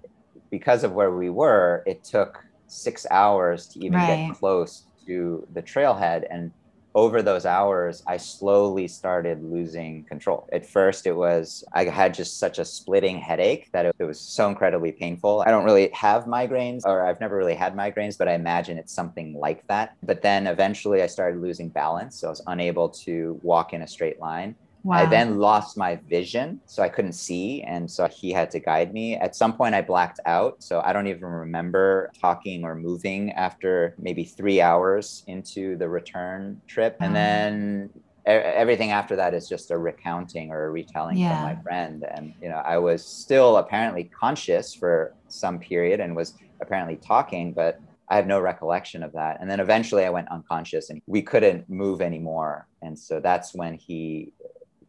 because 0.51 0.85
of 0.85 0.93
where 0.93 1.11
we 1.11 1.31
were, 1.31 1.83
it 1.87 2.05
took 2.05 2.45
six 2.67 3.07
hours 3.11 3.67
to 3.69 3.79
even 3.81 3.95
right. 3.95 4.29
get 4.29 4.37
close 4.37 4.85
to 5.07 5.47
the 5.53 5.63
trailhead. 5.63 6.25
And 6.31 6.51
over 6.95 7.23
those 7.23 7.45
hours, 7.45 8.05
I 8.07 8.17
slowly 8.19 8.87
started 8.87 9.43
losing 9.43 10.05
control. 10.05 10.49
At 10.53 10.65
first, 10.65 11.07
it 11.07 11.13
was, 11.17 11.65
I 11.73 11.85
had 11.87 12.15
just 12.15 12.39
such 12.39 12.61
a 12.61 12.65
splitting 12.65 13.19
headache 13.19 13.69
that 13.73 13.87
it, 13.87 13.97
it, 13.99 14.05
was 14.05 14.21
so 14.21 14.49
incredibly 14.49 14.93
painful. 14.93 15.43
I 15.45 15.51
don't 15.51 15.65
really 15.65 15.91
have 15.93 16.25
migraines, 16.25 16.83
or 16.85 17.05
I've 17.05 17.21
never 17.21 17.37
really 17.37 17.57
had 17.57 17.75
migraines, 17.75 18.17
but 18.17 18.29
I 18.29 18.35
imagine 18.35 18.79
it's 18.79 18.93
something 18.93 19.35
like 19.35 19.67
that. 19.67 19.97
But 20.05 20.23
then 20.23 20.47
eventually, 20.47 21.03
I 21.03 21.09
started 21.09 21.41
losing 21.41 21.69
balance. 21.69 22.21
So 22.21 22.29
I 22.29 22.31
was 22.31 22.43
unable 22.47 22.89
to 22.91 23.41
walk 23.43 23.73
in 23.73 23.83
a 23.83 23.89
straight 23.89 24.21
line. 24.21 24.55
Wow. 24.85 24.99
I 24.99 25.07
then 25.07 25.39
lost 25.39 25.79
my 25.79 25.97
vision, 25.97 26.61
so 26.67 26.83
I 26.83 26.91
couldn't 26.91 27.15
see. 27.15 27.63
And 27.63 27.91
so 27.91 28.07
he 28.07 28.31
had 28.31 28.51
to 28.51 28.61
guide 28.61 28.93
me. 28.93 29.17
At 29.17 29.35
some 29.35 29.55
point, 29.55 29.75
I 29.75 29.81
blacked 29.81 30.21
out. 30.27 30.63
So 30.63 30.83
I 30.85 30.93
don't 30.93 31.07
even 31.07 31.25
remember 31.25 32.13
talking 32.21 32.65
or 32.65 32.75
moving 32.75 33.33
after 33.33 33.95
maybe 33.99 34.25
three 34.25 34.61
hours 34.61 35.25
into 35.27 35.77
the 35.79 35.89
return 35.89 36.61
trip. 36.67 36.99
And 37.01 37.17
uh-huh. 37.17 37.25
then 37.25 37.91
everything 38.27 38.91
after 38.91 39.17
that 39.17 39.33
is 39.33 39.49
just 39.49 39.71
a 39.71 39.79
recounting 39.79 40.51
or 40.51 40.67
a 40.67 40.71
retelling 40.71 41.17
yeah. 41.17 41.35
from 41.35 41.57
my 41.57 41.63
friend. 41.63 42.05
And, 42.15 42.35
you 42.43 42.51
know, 42.51 42.63
I 42.65 42.77
was 42.77 43.03
still 43.05 43.57
apparently 43.57 44.05
conscious 44.05 44.75
for 44.75 45.15
some 45.29 45.59
period 45.59 46.01
and 46.01 46.15
was 46.15 46.35
apparently 46.61 46.97
talking, 46.97 47.55
but 47.55 47.81
I 48.09 48.17
have 48.17 48.27
no 48.27 48.39
recollection 48.39 49.03
of 49.03 49.13
that. 49.13 49.39
And 49.41 49.51
then 49.51 49.61
eventually 49.61 50.05
I 50.05 50.11
went 50.11 50.31
unconscious 50.31 50.91
and 50.91 51.01
we 51.07 51.23
couldn't 51.23 51.69
move 51.71 52.03
anymore. 52.03 52.67
And 52.83 52.99
so 52.99 53.19
that's 53.19 53.55
when 53.55 53.75
he 53.75 54.33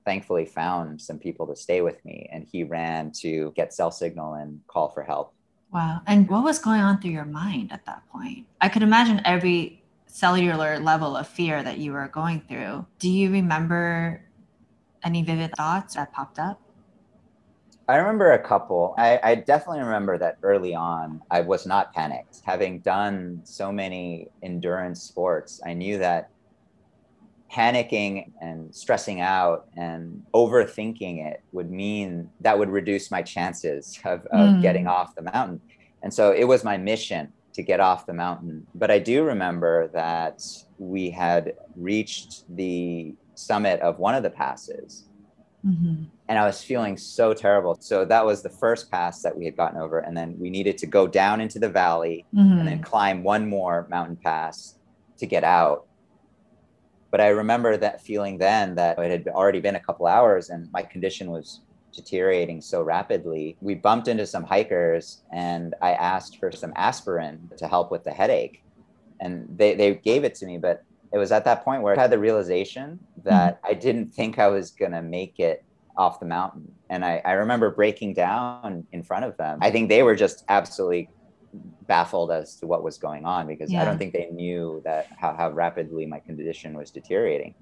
thankfully 0.06 0.46
found 0.46 1.02
some 1.02 1.20
people 1.20 1.48
to 1.48 1.56
stay 1.56 1.82
with 1.82 2.04
me 2.06 2.30
and 2.32 2.48
he 2.50 2.63
ran 2.63 3.12
to 3.12 3.52
get 3.56 3.74
cell 3.74 3.91
signal 3.91 4.36
and 4.36 4.62
call 4.68 4.89
for 4.89 5.04
help. 5.04 5.34
Wow. 5.74 6.02
And 6.06 6.30
what 6.30 6.44
was 6.44 6.60
going 6.60 6.80
on 6.80 7.02
through 7.02 7.12
your 7.12 7.26
mind 7.26 7.72
at 7.72 7.86
that 7.86 8.04
point? 8.10 8.46
I 8.62 8.70
could 8.70 8.84
imagine 8.84 9.22
every 9.26 9.84
cellular 10.06 10.80
level 10.80 11.18
of 11.18 11.28
fear 11.28 11.62
that 11.62 11.80
you 11.80 11.91
were 11.91 12.08
going 12.08 12.41
through. 12.48 12.86
Do 13.00 13.10
you 13.10 13.32
remember 13.32 14.22
any 15.04 15.24
vivid 15.24 15.52
thoughts 15.58 15.96
that 15.96 16.13
popped 16.13 16.39
up? 16.39 16.62
I 17.88 17.98
remember 17.98 18.32
a 18.32 18.39
couple. 18.39 18.96
I, 18.98 19.20
I, 19.22 19.36
definitely 19.36 19.84
remember 19.84 20.18
that 20.18 20.38
early 20.41 20.74
on, 20.74 21.22
I 21.30 21.41
was 21.41 21.68
not 21.68 21.94
panicked. 21.94 22.41
Having 22.44 22.80
done 22.80 23.41
so 23.44 23.72
many 23.72 24.30
endurance 24.41 25.04
sports, 25.04 25.62
I 25.63 25.74
knew 25.74 26.00
that 26.00 26.32
panicking 27.51 28.31
and 28.41 28.73
stressing 28.73 29.21
out 29.21 29.67
and 29.77 30.23
overthinking 30.34 31.25
it 31.25 31.41
would 31.51 31.71
mean 31.71 32.29
that 32.41 32.58
would 32.58 32.69
reduce 32.69 33.12
my 33.12 33.21
chances 33.21 33.99
of, 34.03 34.25
of 34.27 34.49
mm. 34.49 34.62
getting 34.62 34.88
off 34.88 35.15
the 35.15 35.21
mountain. 35.21 35.62
And 36.03 36.13
so 36.13 36.31
it 36.31 36.43
was 36.43 36.63
my 36.63 36.77
mission 36.77 37.31
to 37.53 37.63
get 37.63 37.79
off 37.79 38.05
the 38.05 38.13
mountain. 38.13 38.67
But 38.75 38.91
I 38.91 38.99
do 38.99 39.23
remember 39.23 39.88
that 39.93 40.43
we 40.77 41.10
had 41.10 41.53
reached 41.75 42.43
the 42.55 43.15
summit 43.36 43.79
of 43.79 43.99
one 43.99 44.13
of 44.15 44.23
the 44.23 44.29
passes. 44.29 45.05
Mm-hmm. 45.65 46.03
And 46.27 46.39
I 46.39 46.45
was 46.45 46.63
feeling 46.63 46.97
so 46.97 47.34
terrible. 47.34 47.77
So 47.79 48.05
that 48.05 48.25
was 48.25 48.43
the 48.43 48.49
first 48.49 48.91
pass 48.91 49.21
that 49.21 49.36
we 49.36 49.45
had 49.45 49.55
gotten 49.55 49.79
over. 49.79 49.99
And 49.99 50.15
then 50.15 50.36
we 50.38 50.49
needed 50.49 50.77
to 50.79 50.86
go 50.86 51.08
down 51.08 51.41
into 51.41 51.60
the 51.60 51.69
valley 51.69 52.25
mm-hmm. 52.34 52.60
and 52.60 52.67
then 52.67 52.81
climb 52.81 53.23
one 53.23 53.47
more 53.47 53.88
mountain 53.89 54.17
pass 54.17 54.75
to 55.17 55.25
get 55.25 55.43
out. 55.43 55.85
But 57.15 57.21
I 57.21 57.30
remember 57.30 57.78
that 57.78 58.01
feeling 58.01 58.38
then 58.38 58.75
that 58.75 58.99
it 58.99 59.10
had 59.10 59.34
already 59.34 59.62
been 59.62 59.78
a 59.78 59.80
couple 59.80 60.06
hours 60.06 60.49
and 60.49 60.69
my 60.73 60.82
condition 60.82 61.32
was 61.32 61.62
deteriorating 61.93 62.60
so 62.60 62.82
rapidly. 62.82 63.56
We 63.62 63.73
bumped 63.73 64.10
into 64.10 64.28
some 64.28 64.43
hikers 64.43 65.21
and 65.32 65.75
I 65.82 65.91
asked 65.93 66.39
for 66.39 66.51
some 66.51 66.73
aspirin 66.75 67.49
to 67.56 67.69
help 67.69 67.89
with 67.89 68.04
the 68.04 68.12
headache. 68.12 68.63
And 69.21 69.47
they, 69.58 69.75
they 69.75 69.93
gave 69.95 70.25
it 70.25 70.36
to 70.36 70.45
me, 70.45 70.58
but 70.58 70.84
it 71.13 71.17
was 71.17 71.32
at 71.32 71.45
that 71.45 71.63
point 71.63 71.84
where 71.84 71.97
I 71.97 72.01
had 72.01 72.12
the 72.12 72.19
realization 72.19 72.99
that 73.23 73.62
mm-hmm. 73.62 73.71
I 73.71 73.73
didn't 73.75 74.13
think 74.13 74.38
I 74.38 74.49
was 74.49 74.71
going 74.71 74.91
to 74.91 75.01
make 75.01 75.39
it 75.39 75.63
off 75.95 76.19
the 76.19 76.25
mountain. 76.25 76.69
And 76.89 77.06
I, 77.06 77.21
I 77.23 77.32
remember 77.32 77.71
breaking 77.71 78.15
down 78.15 78.86
in 78.91 79.04
front 79.04 79.23
of 79.23 79.38
them. 79.38 79.60
I 79.62 79.71
think 79.71 79.88
they 79.88 80.04
were 80.04 80.15
just 80.15 80.43
absolutely 80.49 81.08
baffled 81.88 82.32
as 82.32 82.56
to 82.58 82.68
what 82.68 82.84
was 82.84 82.98
going 82.98 83.26
on 83.26 83.48
because 83.48 83.72
yeah. 83.72 83.82
I 83.82 83.86
don't 83.86 83.98
think 83.98 84.13
they 84.13 84.30
knew 84.32 84.82
that 84.86 85.08
how, 85.18 85.36
how 85.36 85.52
rapidly 85.52 86.06
my 86.06 86.20
condition 86.20 86.76
was 86.78 86.91
deteriorating. 86.91 87.54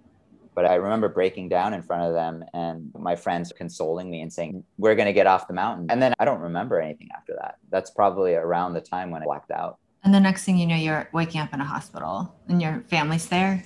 But 0.56 0.66
I 0.66 0.76
remember 0.76 1.10
breaking 1.10 1.50
down 1.50 1.74
in 1.74 1.82
front 1.82 2.04
of 2.04 2.14
them 2.14 2.46
and 2.54 2.92
my 2.98 3.16
friends 3.16 3.52
consoling 3.56 4.12
me 4.12 4.22
and 4.22 4.32
saying, 4.32 4.64
We're 4.78 4.96
going 4.96 5.08
to 5.08 5.14
get 5.14 5.26
off 5.26 5.48
the 5.48 5.54
mountain. 5.54 5.88
And 5.90 6.02
then 6.02 6.14
I 6.20 6.26
don't 6.26 6.40
remember 6.40 6.80
anything 6.80 7.10
after 7.16 7.34
that. 7.42 7.58
That's 7.72 7.90
probably 7.90 8.36
around 8.36 8.74
the 8.74 8.82
time 8.82 9.10
when 9.10 9.24
I 9.24 9.26
blacked 9.26 9.52
out. 9.52 9.80
And 10.04 10.14
the 10.14 10.20
next 10.20 10.44
thing 10.44 10.58
you 10.58 10.68
know, 10.68 10.76
you're 10.76 11.10
waking 11.12 11.42
up 11.42 11.54
in 11.54 11.62
a 11.62 11.66
hospital 11.66 12.36
and 12.48 12.62
your 12.62 12.84
family's 12.88 13.28
there. 13.28 13.64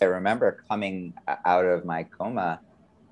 I 0.00 0.04
remember 0.04 0.62
coming 0.68 1.14
out 1.44 1.64
of 1.64 1.84
my 1.84 2.04
coma 2.04 2.60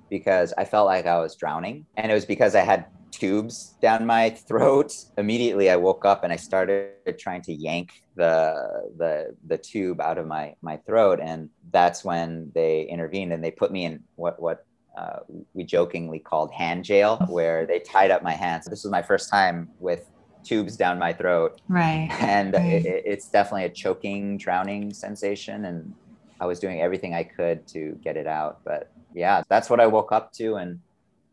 because 0.09 0.55
I 0.57 0.65
felt 0.65 0.87
like 0.87 1.07
I 1.07 1.19
was 1.19 1.35
drowning. 1.35 1.87
And 1.97 2.11
it 2.11 2.15
was 2.15 2.25
because 2.25 2.55
I 2.55 2.61
had 2.61 2.87
tubes 3.19 3.75
down 3.81 4.07
my 4.07 4.31
throat. 4.31 4.93
Immediately, 5.17 5.71
I 5.71 5.77
woke 5.77 6.05
up 6.05 6.25
and 6.25 6.33
I 6.33 6.37
started 6.37 7.19
trying 7.19 7.43
to 7.43 7.53
yank 7.53 8.03
the 8.17 8.91
the 8.97 9.35
the 9.47 9.59
tube 9.59 10.01
out 10.01 10.19
of 10.19 10.27
my 10.27 10.55
my 10.63 10.77
throat, 10.79 11.21
and 11.23 11.49
that's 11.71 12.05
when 12.05 12.51
they 12.55 12.83
intervened 12.83 13.33
and 13.33 13.43
they 13.43 13.51
put 13.51 13.71
me 13.73 13.85
in 13.85 14.03
what 14.17 14.41
what 14.41 14.67
uh, 14.97 15.21
we 15.55 15.65
jokingly 15.65 16.19
called 16.19 16.53
hand 16.53 16.85
jail, 16.85 17.19
where 17.29 17.67
they 17.67 17.81
tied 17.81 18.11
up 18.11 18.23
my 18.23 18.35
hands. 18.35 18.67
This 18.67 18.85
was 18.85 18.91
my 18.91 19.03
first 19.03 19.31
time 19.31 19.69
with 19.79 20.09
tubes 20.45 20.77
down 20.77 20.99
my 20.99 21.13
throat, 21.13 21.61
right? 21.69 22.09
And 22.21 22.55
right. 22.55 22.85
It, 22.85 23.03
it's 23.07 23.29
definitely 23.29 23.65
a 23.65 23.71
choking, 23.71 24.37
drowning 24.37 24.93
sensation, 24.93 25.65
and 25.65 25.95
I 26.41 26.47
was 26.47 26.61
doing 26.61 26.81
everything 26.81 27.15
I 27.15 27.25
could 27.25 27.67
to 27.69 27.99
get 28.03 28.17
it 28.17 28.27
out, 28.27 28.61
but 28.65 28.91
yeah, 29.15 29.43
that's 29.49 29.71
what 29.71 29.81
I 29.81 29.87
woke 29.87 30.13
up 30.13 30.33
to 30.35 30.57
and 30.57 30.81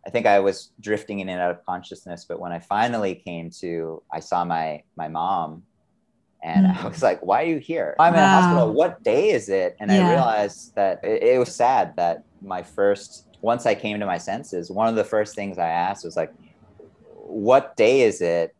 I 0.06 0.10
think 0.10 0.26
I 0.26 0.40
was 0.40 0.72
drifting 0.80 1.20
in 1.20 1.30
and 1.30 1.40
out 1.40 1.52
of 1.52 1.66
consciousness, 1.66 2.26
but 2.28 2.40
when 2.40 2.52
I 2.52 2.60
finally 2.60 3.16
came 3.16 3.50
to, 3.62 4.02
I 4.12 4.20
saw 4.20 4.44
my 4.44 4.84
my 4.96 5.08
mom, 5.08 5.64
and 6.42 6.66
mm. 6.66 6.84
I 6.84 6.88
was 6.88 7.04
like, 7.04 7.24
"Why 7.24 7.44
are 7.44 7.46
you 7.46 7.60
here? 7.60 7.96
I'm 8.00 8.14
wow. 8.14 8.20
in 8.20 8.24
a 8.24 8.30
hospital. 8.30 8.74
What 8.74 9.04
day 9.04 9.30
is 9.30 9.48
it?" 9.48 9.78
And 9.80 9.92
yeah. 9.92 10.08
I 10.08 10.10
realized 10.10 10.74
that 10.76 11.04
it, 11.04 11.24
it, 11.24 11.38
was 11.38 11.54
sad 11.54 11.96
that 11.98 12.24
my 12.42 12.64
first, 12.64 13.28
once 13.42 13.66
I 13.68 13.76
came 13.76 14.00
to 14.00 14.06
my 14.08 14.18
senses, 14.18 14.72
one 14.72 14.88
of 14.88 14.96
the 14.96 15.04
first 15.04 15.36
things 15.36 15.60
I 15.60 15.70
asked 15.70 16.04
was 16.04 16.18
like, 16.18 16.34
"What 17.14 17.76
day 17.76 18.02
is 18.02 18.22
it?" 18.22 18.56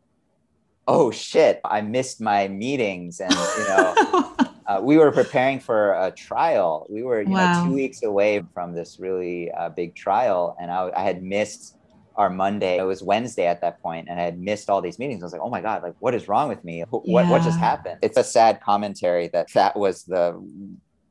Oh 0.86 1.10
shit! 1.10 1.60
I 1.64 1.80
missed 1.80 2.20
my 2.20 2.46
meetings, 2.48 3.20
and 3.20 3.32
you 3.32 3.64
know. 3.68 4.36
uh, 4.66 4.80
we 4.82 4.96
were 4.96 5.10
preparing 5.10 5.60
for 5.60 5.92
a 5.94 6.10
trial. 6.10 6.86
We 6.88 7.02
were, 7.02 7.22
you 7.22 7.30
wow. 7.30 7.64
know, 7.64 7.68
two 7.68 7.74
weeks 7.74 8.02
away 8.02 8.42
from 8.54 8.74
this 8.74 8.98
really 8.98 9.50
uh, 9.52 9.70
big 9.70 9.94
trial, 9.94 10.56
and 10.60 10.70
I, 10.70 10.90
I, 10.96 11.02
had 11.02 11.22
missed 11.22 11.76
our 12.16 12.30
Monday. 12.30 12.78
It 12.78 12.84
was 12.84 13.02
Wednesday 13.02 13.46
at 13.46 13.60
that 13.62 13.82
point, 13.82 14.08
and 14.08 14.20
I 14.20 14.24
had 14.24 14.38
missed 14.38 14.70
all 14.70 14.80
these 14.80 14.98
meetings. 14.98 15.22
I 15.22 15.26
was 15.26 15.32
like, 15.32 15.42
"Oh 15.42 15.50
my 15.50 15.60
god! 15.60 15.82
Like, 15.82 15.94
what 16.00 16.14
is 16.14 16.28
wrong 16.28 16.48
with 16.48 16.64
me? 16.64 16.82
What 16.90 17.02
yeah. 17.04 17.30
what 17.30 17.42
just 17.42 17.58
happened?" 17.58 17.98
It's 18.02 18.16
a 18.16 18.24
sad 18.24 18.60
commentary 18.60 19.28
that 19.28 19.48
that 19.54 19.76
was 19.76 20.04
the 20.04 20.40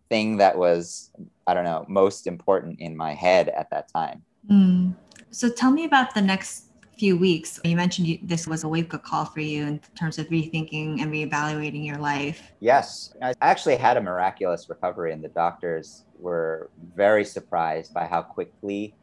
thing 0.09 0.37
that 0.37 0.57
was, 0.57 1.09
I 1.47 1.53
don't 1.53 1.63
know, 1.63 1.85
most 1.87 2.27
important 2.27 2.79
in 2.81 2.97
my 2.97 3.13
head 3.13 3.49
at 3.49 3.69
that 3.71 3.89
time. 3.91 4.23
Mm. 4.49 4.95
So 5.29 5.49
tell 5.49 5.71
me 5.71 5.85
about 5.85 6.13
the 6.13 6.21
next 6.21 6.70
few 7.01 7.17
weeks. 7.17 7.59
You 7.65 7.75
mentioned 7.75 8.05
you, 8.05 8.19
this 8.21 8.45
was 8.45 8.63
a 8.63 8.67
wake 8.67 8.93
up 8.93 9.03
call 9.03 9.25
for 9.25 9.39
you 9.39 9.65
in 9.65 9.81
terms 9.97 10.19
of 10.19 10.27
rethinking 10.27 11.01
and 11.01 11.11
reevaluating 11.11 11.83
your 11.83 11.97
life. 11.97 12.51
Yes. 12.59 13.15
I 13.23 13.33
actually 13.41 13.77
had 13.77 13.97
a 13.97 14.01
miraculous 14.01 14.69
recovery, 14.69 15.11
and 15.11 15.23
the 15.23 15.29
doctors 15.29 16.05
were 16.19 16.69
very 16.95 17.25
surprised 17.25 17.91
by 17.91 18.05
how 18.05 18.21
quickly 18.21 18.93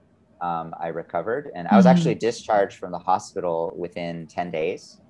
um, 0.40 0.76
I 0.78 0.88
recovered. 0.88 1.50
And 1.56 1.66
I 1.66 1.74
was 1.74 1.86
mm-hmm. 1.86 1.96
actually 1.96 2.14
discharged 2.14 2.78
from 2.78 2.92
the 2.92 3.00
hospital 3.00 3.74
within 3.76 4.28
10 4.28 4.52
days. 4.52 5.00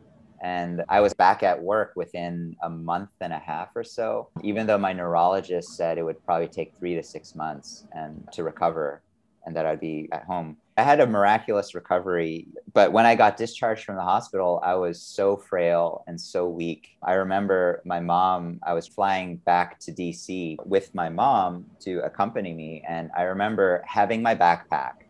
And 0.42 0.82
I 0.88 1.00
was 1.00 1.12
back 1.12 1.42
at 1.42 1.62
work 1.62 1.92
within 1.94 2.56
a 2.62 2.70
month 2.70 3.10
and 3.20 3.34
a 3.34 3.38
half 3.38 3.68
or 3.76 3.84
so, 3.84 4.30
even 4.42 4.66
though 4.66 4.78
my 4.78 4.94
neurologist 4.94 5.76
said 5.76 5.98
it 5.98 6.04
would 6.04 6.24
probably 6.24 6.48
take 6.48 6.74
three 6.78 6.94
to 6.94 7.02
six 7.02 7.34
months 7.34 7.86
and 7.92 8.26
to 8.32 8.44
recover 8.44 9.02
and 9.48 9.56
that 9.56 9.64
I'd 9.64 9.80
be 9.80 10.10
at 10.12 10.24
home. 10.24 10.58
I 10.76 10.82
had 10.82 11.00
a 11.00 11.06
miraculous 11.06 11.74
recovery, 11.74 12.46
but 12.74 12.92
when 12.92 13.06
I 13.06 13.14
got 13.14 13.38
discharged 13.38 13.84
from 13.84 13.96
the 13.96 14.02
hospital, 14.02 14.60
I 14.62 14.74
was 14.74 15.00
so 15.00 15.38
frail 15.38 16.04
and 16.06 16.20
so 16.20 16.46
weak. 16.46 16.90
I 17.02 17.14
remember 17.14 17.80
my 17.86 17.98
mom, 17.98 18.60
I 18.62 18.74
was 18.74 18.86
flying 18.86 19.36
back 19.38 19.80
to 19.80 19.90
DC 19.90 20.58
with 20.66 20.94
my 20.94 21.08
mom 21.08 21.64
to 21.80 22.00
accompany 22.00 22.52
me. 22.52 22.84
And 22.86 23.10
I 23.16 23.22
remember 23.22 23.82
having 23.86 24.22
my 24.22 24.34
backpack 24.34 25.06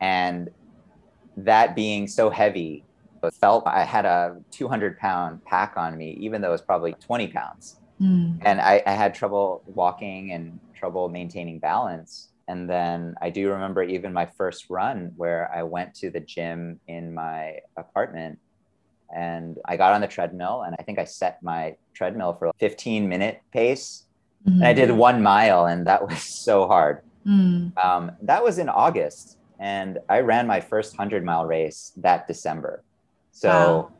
And 0.00 0.50
that 1.36 1.76
being 1.76 2.08
so 2.08 2.28
heavy, 2.28 2.84
it 3.22 3.32
felt 3.34 3.64
I 3.64 3.84
had 3.84 4.04
a 4.04 4.38
200 4.50 4.98
pound 4.98 5.44
pack 5.44 5.74
on 5.76 5.96
me, 5.96 6.18
even 6.20 6.42
though 6.42 6.48
it 6.48 6.58
was 6.58 6.62
probably 6.62 6.94
20 6.94 7.28
pounds. 7.28 7.76
Mm. 8.00 8.38
And 8.42 8.60
I, 8.60 8.82
I 8.84 8.90
had 8.90 9.14
trouble 9.14 9.62
walking 9.66 10.32
and 10.32 10.58
trouble 10.74 11.08
maintaining 11.08 11.60
balance. 11.60 12.31
And 12.52 12.68
then 12.68 13.14
I 13.22 13.30
do 13.30 13.50
remember 13.50 13.82
even 13.82 14.12
my 14.12 14.26
first 14.26 14.68
run 14.68 15.12
where 15.16 15.50
I 15.54 15.62
went 15.62 15.94
to 15.96 16.10
the 16.10 16.20
gym 16.20 16.78
in 16.86 17.14
my 17.14 17.60
apartment 17.78 18.38
and 19.14 19.56
I 19.64 19.78
got 19.78 19.94
on 19.94 20.02
the 20.02 20.06
treadmill 20.06 20.64
and 20.66 20.76
I 20.78 20.82
think 20.82 20.98
I 20.98 21.04
set 21.04 21.42
my 21.42 21.76
treadmill 21.94 22.34
for 22.34 22.48
a 22.48 22.52
15 22.58 23.08
minute 23.08 23.40
pace. 23.54 24.04
Mm-hmm. 24.46 24.58
And 24.58 24.66
I 24.66 24.74
did 24.74 24.90
mm-hmm. 24.90 24.98
one 24.98 25.22
mile 25.22 25.64
and 25.64 25.86
that 25.86 26.06
was 26.08 26.22
so 26.22 26.66
hard. 26.66 27.00
Mm. 27.26 27.72
Um, 27.82 28.12
that 28.20 28.44
was 28.44 28.58
in 28.58 28.68
August 28.68 29.38
and 29.58 29.98
I 30.10 30.20
ran 30.20 30.46
my 30.46 30.60
first 30.60 30.98
100 30.98 31.24
mile 31.24 31.46
race 31.46 31.92
that 31.96 32.26
December. 32.26 32.82
So 33.30 33.48
wow. 33.48 33.92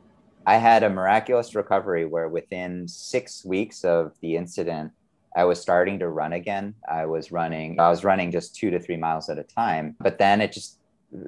I 0.45 0.57
had 0.57 0.83
a 0.83 0.91
miraculous 0.91 1.55
recovery 1.55 2.05
where 2.05 2.29
within 2.29 2.87
six 2.87 3.43
weeks 3.43 3.83
of 3.83 4.11
the 4.21 4.35
incident, 4.35 4.91
I 5.35 5.45
was 5.45 5.59
starting 5.59 5.99
to 5.99 6.09
run 6.09 6.33
again. 6.33 6.75
I 6.89 7.05
was 7.05 7.31
running, 7.31 7.79
I 7.79 7.89
was 7.89 8.03
running 8.03 8.31
just 8.31 8.55
two 8.55 8.69
to 8.71 8.79
three 8.79 8.97
miles 8.97 9.29
at 9.29 9.37
a 9.37 9.43
time. 9.43 9.95
But 9.99 10.17
then 10.17 10.41
it 10.41 10.51
just 10.51 10.79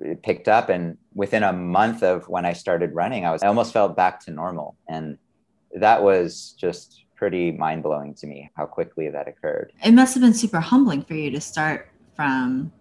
it 0.01 0.23
picked 0.23 0.47
up. 0.47 0.69
And 0.69 0.97
within 1.13 1.43
a 1.43 1.53
month 1.53 2.03
of 2.03 2.27
when 2.27 2.45
I 2.45 2.53
started 2.53 2.93
running, 2.93 3.25
I 3.25 3.31
was, 3.31 3.43
I 3.43 3.47
almost 3.47 3.73
felt 3.73 3.95
back 3.95 4.19
to 4.25 4.31
normal. 4.31 4.75
And 4.87 5.17
that 5.73 6.01
was 6.01 6.55
just 6.57 7.05
pretty 7.15 7.51
mind 7.51 7.83
blowing 7.83 8.13
to 8.15 8.27
me 8.27 8.49
how 8.55 8.65
quickly 8.65 9.09
that 9.09 9.27
occurred. 9.27 9.71
It 9.83 9.91
must 9.91 10.13
have 10.15 10.21
been 10.21 10.33
super 10.33 10.59
humbling 10.59 11.03
for 11.03 11.13
you 11.13 11.31
to 11.31 11.41
start 11.41 11.89
from 12.15 12.71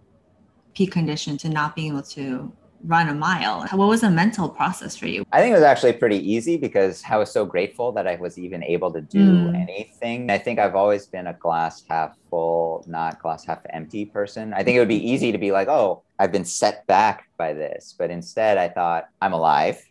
peak 0.73 0.91
condition 0.91 1.37
to 1.37 1.49
not 1.49 1.75
being 1.75 1.91
able 1.93 2.03
to 2.03 2.51
run 2.87 3.09
a 3.09 3.13
mile. 3.13 3.67
What 3.71 3.87
was 3.87 4.01
the 4.01 4.09
mental 4.09 4.49
process 4.49 4.95
for 4.95 5.07
you? 5.07 5.25
I 5.31 5.39
think 5.39 5.51
it 5.51 5.55
was 5.55 5.63
actually 5.63 5.93
pretty 5.93 6.17
easy 6.17 6.57
because 6.57 7.03
I 7.09 7.17
was 7.17 7.31
so 7.31 7.45
grateful 7.45 7.91
that 7.93 8.07
I 8.07 8.15
was 8.15 8.37
even 8.37 8.63
able 8.63 8.91
to 8.93 9.01
do 9.01 9.19
mm. 9.19 9.61
anything. 9.61 10.29
I 10.29 10.37
think 10.37 10.59
I've 10.59 10.75
always 10.75 11.05
been 11.05 11.27
a 11.27 11.33
glass 11.33 11.83
half 11.89 12.17
full, 12.29 12.85
not 12.87 13.21
glass 13.21 13.45
half 13.45 13.59
empty 13.71 14.05
person. 14.05 14.53
I 14.53 14.63
think 14.63 14.75
it 14.75 14.79
would 14.79 14.87
be 14.87 15.09
easy 15.09 15.31
to 15.31 15.37
be 15.37 15.51
like, 15.51 15.67
oh, 15.67 16.03
I've 16.19 16.31
been 16.31 16.45
set 16.45 16.85
back 16.87 17.29
by 17.37 17.53
this. 17.53 17.95
But 17.97 18.11
instead, 18.11 18.57
I 18.57 18.69
thought, 18.69 19.09
I'm 19.21 19.33
alive. 19.33 19.83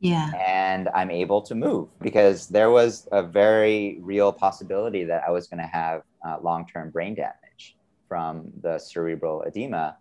Yeah. 0.00 0.32
And 0.46 0.88
I'm 0.94 1.10
able 1.10 1.42
to 1.42 1.54
move 1.54 1.88
because 2.00 2.48
there 2.48 2.70
was 2.70 3.08
a 3.12 3.22
very 3.22 3.98
real 4.00 4.32
possibility 4.32 5.04
that 5.04 5.22
I 5.26 5.30
was 5.30 5.46
going 5.46 5.60
to 5.60 5.66
have 5.66 6.02
uh, 6.26 6.38
long 6.42 6.66
term 6.66 6.90
brain 6.90 7.14
damage 7.14 7.76
from 8.08 8.52
the 8.62 8.78
cerebral 8.78 9.42
edema 9.42 9.96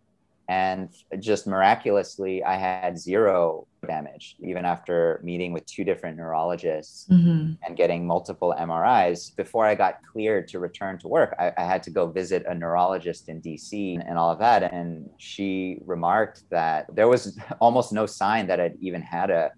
and 0.51 0.89
just 1.19 1.47
miraculously 1.47 2.43
i 2.43 2.55
had 2.55 2.99
zero 2.99 3.65
damage 3.87 4.35
even 4.43 4.65
after 4.65 5.19
meeting 5.23 5.53
with 5.53 5.65
two 5.65 5.85
different 5.85 6.17
neurologists 6.17 7.07
mm-hmm. 7.09 7.53
and 7.63 7.77
getting 7.77 8.05
multiple 8.05 8.53
mris 8.59 9.33
before 9.37 9.65
i 9.65 9.73
got 9.73 9.99
cleared 10.11 10.47
to 10.49 10.59
return 10.59 10.99
to 10.99 11.07
work 11.07 11.33
I, 11.39 11.53
I, 11.57 11.63
had 11.63 11.81
to 11.83 11.89
go 11.89 12.05
visit 12.05 12.43
a 12.47 12.53
neurologist 12.53 13.29
in 13.29 13.41
dc 13.41 13.71
and 14.07 14.17
all 14.17 14.29
of 14.29 14.39
that 14.39 14.73
and 14.73 15.09
she 15.17 15.79
remarked 15.85 16.43
that 16.49 16.93
there 16.93 17.07
was 17.07 17.39
almost 17.61 17.93
no 17.93 18.05
sign 18.05 18.45
that 18.47 18.59
i'd 18.59 18.77
even 18.81 19.01
had 19.01 19.29
a 19.31 19.51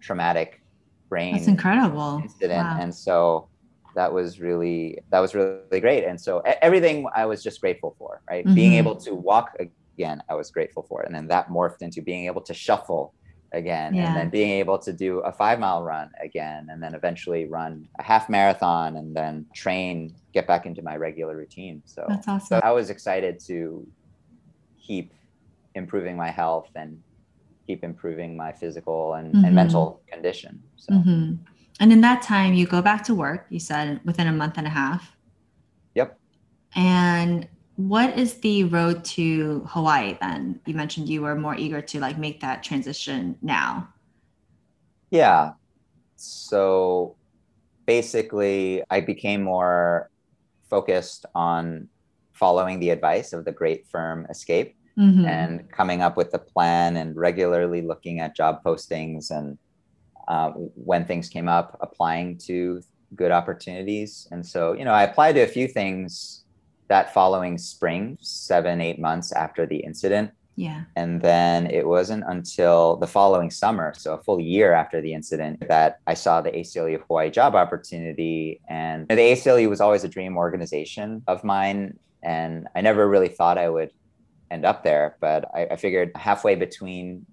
traumatic 0.00 0.62
brain 1.10 1.34
that's 1.34 1.48
incredible 1.48 2.20
incident 2.22 2.66
wow. 2.66 2.78
and 2.80 2.94
so 2.94 3.46
that 3.94 4.10
was 4.10 4.40
really 4.40 4.98
that 5.10 5.20
was 5.20 5.34
really 5.34 5.80
great 5.80 6.04
and 6.04 6.18
so 6.18 6.40
everything 6.62 7.06
i 7.14 7.26
was 7.26 7.42
just 7.42 7.60
grateful 7.60 7.94
for 7.98 8.22
right 8.30 8.44
mm-hmm. 8.44 8.54
being 8.54 8.74
able 8.74 8.96
to 8.96 9.14
walk 9.14 9.50
again, 10.00 10.22
I 10.30 10.34
was 10.34 10.50
grateful 10.50 10.82
for 10.82 11.02
it. 11.02 11.06
And 11.06 11.14
then 11.14 11.26
that 11.28 11.48
morphed 11.48 11.82
into 11.82 12.00
being 12.00 12.24
able 12.26 12.40
to 12.42 12.54
shuffle 12.54 13.12
again 13.52 13.94
yeah. 13.94 14.06
and 14.06 14.16
then 14.16 14.30
being 14.30 14.52
able 14.52 14.78
to 14.78 14.92
do 14.92 15.18
a 15.20 15.32
five 15.32 15.58
mile 15.58 15.82
run 15.82 16.08
again 16.22 16.68
and 16.70 16.80
then 16.82 16.94
eventually 16.94 17.46
run 17.46 17.86
a 17.98 18.02
half 18.02 18.28
marathon 18.28 18.96
and 18.96 19.14
then 19.14 19.44
train 19.54 20.14
get 20.32 20.46
back 20.46 20.66
into 20.66 20.82
my 20.82 20.96
regular 20.96 21.36
routine 21.36 21.82
so, 21.84 22.04
that's 22.08 22.28
awesome. 22.28 22.60
so 22.60 22.60
i 22.62 22.70
was 22.70 22.90
excited 22.90 23.40
to 23.40 23.84
keep 24.80 25.12
improving 25.74 26.16
my 26.16 26.30
health 26.30 26.70
and 26.76 27.02
keep 27.66 27.82
improving 27.82 28.36
my 28.36 28.52
physical 28.52 29.14
and, 29.14 29.34
mm-hmm. 29.34 29.44
and 29.44 29.52
mental 29.52 30.00
condition 30.06 30.62
so 30.76 30.92
mm-hmm. 30.92 31.34
and 31.80 31.92
in 31.92 32.00
that 32.00 32.22
time 32.22 32.54
you 32.54 32.68
go 32.68 32.80
back 32.80 33.02
to 33.02 33.16
work 33.16 33.46
you 33.50 33.58
said 33.58 34.00
within 34.04 34.28
a 34.28 34.32
month 34.32 34.58
and 34.58 34.66
a 34.68 34.70
half 34.70 35.16
yep 35.96 36.16
and 36.76 37.48
what 37.88 38.18
is 38.18 38.34
the 38.34 38.64
road 38.64 39.04
to 39.04 39.64
Hawaii 39.68 40.18
then? 40.20 40.60
You 40.66 40.74
mentioned 40.74 41.08
you 41.08 41.22
were 41.22 41.34
more 41.34 41.56
eager 41.56 41.80
to 41.80 42.00
like 42.00 42.18
make 42.18 42.40
that 42.40 42.62
transition 42.62 43.36
now. 43.40 43.88
Yeah. 45.10 45.52
So 46.16 47.16
basically, 47.86 48.82
I 48.90 49.00
became 49.00 49.42
more 49.42 50.10
focused 50.68 51.24
on 51.34 51.88
following 52.32 52.80
the 52.80 52.90
advice 52.90 53.32
of 53.32 53.44
the 53.44 53.52
great 53.52 53.86
firm 53.86 54.26
Escape 54.28 54.76
mm-hmm. 54.98 55.24
and 55.24 55.70
coming 55.72 56.02
up 56.02 56.16
with 56.16 56.32
a 56.34 56.38
plan 56.38 56.96
and 56.96 57.16
regularly 57.16 57.82
looking 57.82 58.20
at 58.20 58.36
job 58.36 58.62
postings 58.62 59.30
and 59.30 59.58
uh, 60.28 60.50
when 60.50 61.04
things 61.06 61.28
came 61.28 61.48
up, 61.48 61.78
applying 61.80 62.36
to 62.36 62.82
good 63.16 63.32
opportunities. 63.32 64.28
And 64.30 64.44
so, 64.46 64.74
you 64.74 64.84
know, 64.84 64.92
I 64.92 65.04
applied 65.04 65.32
to 65.32 65.40
a 65.40 65.46
few 65.46 65.66
things 65.66 66.44
that 66.90 67.14
following 67.14 67.56
spring, 67.56 68.18
seven, 68.20 68.80
eight 68.80 68.98
months 68.98 69.30
after 69.32 69.64
the 69.64 69.76
incident. 69.76 70.32
Yeah. 70.56 70.82
And 70.96 71.22
then 71.22 71.68
it 71.70 71.86
wasn't 71.86 72.24
until 72.26 72.96
the 72.96 73.06
following 73.06 73.48
summer, 73.48 73.94
so 73.96 74.14
a 74.14 74.22
full 74.22 74.40
year 74.40 74.72
after 74.72 75.00
the 75.00 75.14
incident, 75.14 75.66
that 75.68 76.00
I 76.08 76.14
saw 76.14 76.40
the 76.40 76.50
ACLU 76.50 76.96
of 76.96 77.02
Hawaii 77.02 77.30
job 77.30 77.54
opportunity. 77.54 78.60
And 78.68 79.06
the 79.08 79.14
ACLU 79.14 79.70
was 79.70 79.80
always 79.80 80.02
a 80.02 80.08
dream 80.08 80.36
organization 80.36 81.22
of 81.28 81.44
mine. 81.44 81.96
And 82.24 82.66
I 82.74 82.80
never 82.80 83.08
really 83.08 83.28
thought 83.28 83.56
I 83.56 83.70
would 83.70 83.92
end 84.50 84.64
up 84.64 84.82
there, 84.82 85.16
but 85.20 85.44
I, 85.54 85.66
I 85.70 85.76
figured 85.76 86.10
halfway 86.16 86.56
between 86.56 87.24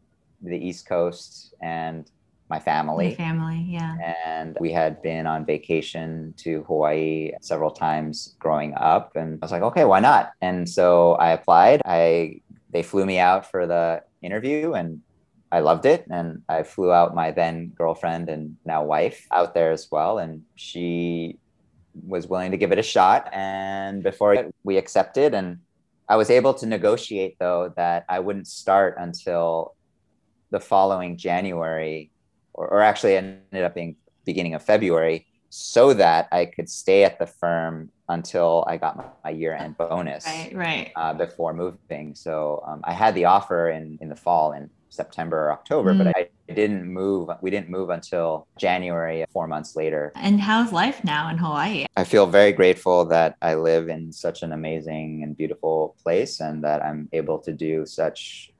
the 0.41 0.55
East 0.55 0.87
Coast 0.87 1.55
and 1.61 2.09
my 2.49 2.59
family. 2.59 3.09
My 3.09 3.15
family, 3.15 3.65
yeah. 3.67 3.95
And 4.25 4.57
we 4.59 4.71
had 4.71 5.01
been 5.01 5.27
on 5.27 5.45
vacation 5.45 6.33
to 6.37 6.63
Hawaii 6.63 7.31
several 7.41 7.71
times 7.71 8.35
growing 8.39 8.73
up 8.75 9.15
and 9.15 9.39
I 9.41 9.45
was 9.45 9.51
like, 9.51 9.63
okay, 9.63 9.85
why 9.85 9.99
not? 9.99 10.31
And 10.41 10.67
so 10.69 11.13
I 11.13 11.31
applied. 11.31 11.81
I 11.85 12.41
they 12.71 12.83
flew 12.83 13.05
me 13.05 13.19
out 13.19 13.49
for 13.49 13.65
the 13.65 14.03
interview 14.21 14.73
and 14.73 15.01
I 15.51 15.59
loved 15.61 15.85
it 15.85 16.05
and 16.09 16.41
I 16.49 16.63
flew 16.63 16.91
out 16.91 17.15
my 17.15 17.31
then 17.31 17.69
girlfriend 17.69 18.29
and 18.29 18.57
now 18.65 18.83
wife 18.83 19.27
out 19.31 19.53
there 19.53 19.71
as 19.71 19.87
well 19.89 20.19
and 20.19 20.43
she 20.55 21.37
was 22.05 22.27
willing 22.27 22.51
to 22.51 22.57
give 22.57 22.71
it 22.71 22.79
a 22.79 22.83
shot 22.83 23.29
and 23.33 24.03
before 24.03 24.51
we 24.63 24.77
accepted 24.77 25.33
and 25.33 25.59
I 26.09 26.17
was 26.17 26.29
able 26.29 26.53
to 26.55 26.65
negotiate 26.65 27.37
though 27.39 27.73
that 27.77 28.05
I 28.09 28.19
wouldn't 28.19 28.47
start 28.47 28.95
until 28.99 29.75
the 30.51 30.59
following 30.59 31.17
January 31.17 32.11
or, 32.57 32.67
or 32.67 32.81
actually 32.81 33.15
ended 33.15 33.63
up 33.63 33.73
being 33.73 33.95
beginning 34.25 34.53
of 34.53 34.63
February, 34.63 35.25
so 35.49 35.93
that 35.93 36.27
I 36.31 36.45
could 36.45 36.69
stay 36.69 37.03
at 37.05 37.19
the 37.19 37.27
firm 37.27 37.89
until 38.09 38.65
I 38.67 38.77
got 38.77 38.97
my, 38.97 39.05
my 39.23 39.29
year 39.29 39.53
end 39.53 39.77
bonus. 39.77 40.25
Right, 40.25 40.51
right. 40.53 40.91
Uh, 40.95 41.13
before 41.13 41.53
moving, 41.53 42.15
so 42.15 42.63
um, 42.67 42.81
I 42.83 42.93
had 42.93 43.15
the 43.15 43.25
offer 43.25 43.69
in 43.69 43.97
in 44.01 44.09
the 44.09 44.15
fall 44.15 44.51
in 44.51 44.69
September 44.89 45.37
or 45.45 45.51
October, 45.51 45.93
mm. 45.93 45.99
but 45.99 46.07
I 46.07 46.29
didn't 46.53 46.91
move. 46.91 47.29
We 47.41 47.49
didn't 47.49 47.69
move 47.69 47.89
until 47.89 48.47
January, 48.57 49.25
four 49.29 49.47
months 49.47 49.75
later. 49.75 50.11
And 50.15 50.39
how's 50.41 50.71
life 50.71 51.03
now 51.03 51.29
in 51.29 51.37
Hawaii? 51.37 51.85
I 51.95 52.03
feel 52.03 52.25
very 52.25 52.51
grateful 52.51 53.05
that 53.05 53.35
I 53.41 53.55
live 53.55 53.89
in 53.89 54.11
such 54.11 54.43
an 54.43 54.51
amazing 54.51 55.21
and 55.23 55.35
beautiful 55.35 55.95
place 56.03 56.39
and 56.39 56.63
that 56.63 56.83
I'm 56.83 57.09
able 57.13 57.39
to 57.39 57.53
do 57.53 57.85
such 57.85 58.51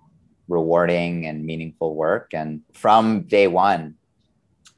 rewarding 0.47 1.25
and 1.25 1.45
meaningful 1.45 1.95
work. 1.95 2.33
And 2.33 2.61
from 2.73 3.23
day 3.23 3.47
one, 3.47 3.95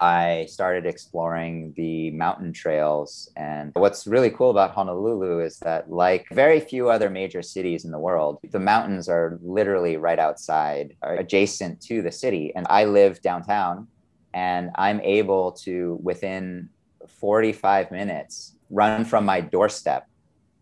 I 0.02 0.46
started 0.50 0.86
exploring 0.86 1.74
the 1.76 2.12
mountain 2.12 2.54
trails. 2.54 3.30
And 3.36 3.72
what's 3.76 4.08
really 4.08 4.30
cool 4.30 4.50
about 4.50 4.72
Honolulu 4.72 5.42
is 5.42 5.60
that, 5.60 5.92
like 5.92 6.26
very 6.32 6.62
few 6.62 6.90
other 6.90 7.10
major 7.10 7.42
cities 7.42 7.84
in 7.84 7.92
the 7.92 8.00
world, 8.00 8.40
the 8.50 8.60
mountains 8.60 9.10
are 9.10 9.38
literally 9.42 9.98
right 9.98 10.20
outside, 10.20 10.96
adjacent 11.04 11.82
to 11.82 12.02
the 12.02 12.12
city. 12.12 12.54
And 12.56 12.66
I 12.70 12.86
live 12.86 13.22
downtown, 13.22 13.88
and 14.34 14.72
I'm 14.76 15.02
able 15.02 15.52
to, 15.64 16.00
within 16.02 16.70
45 17.08 17.92
minutes, 17.92 18.56
run 18.70 19.04
from 19.04 19.26
my 19.26 19.42
doorstep 19.42 20.08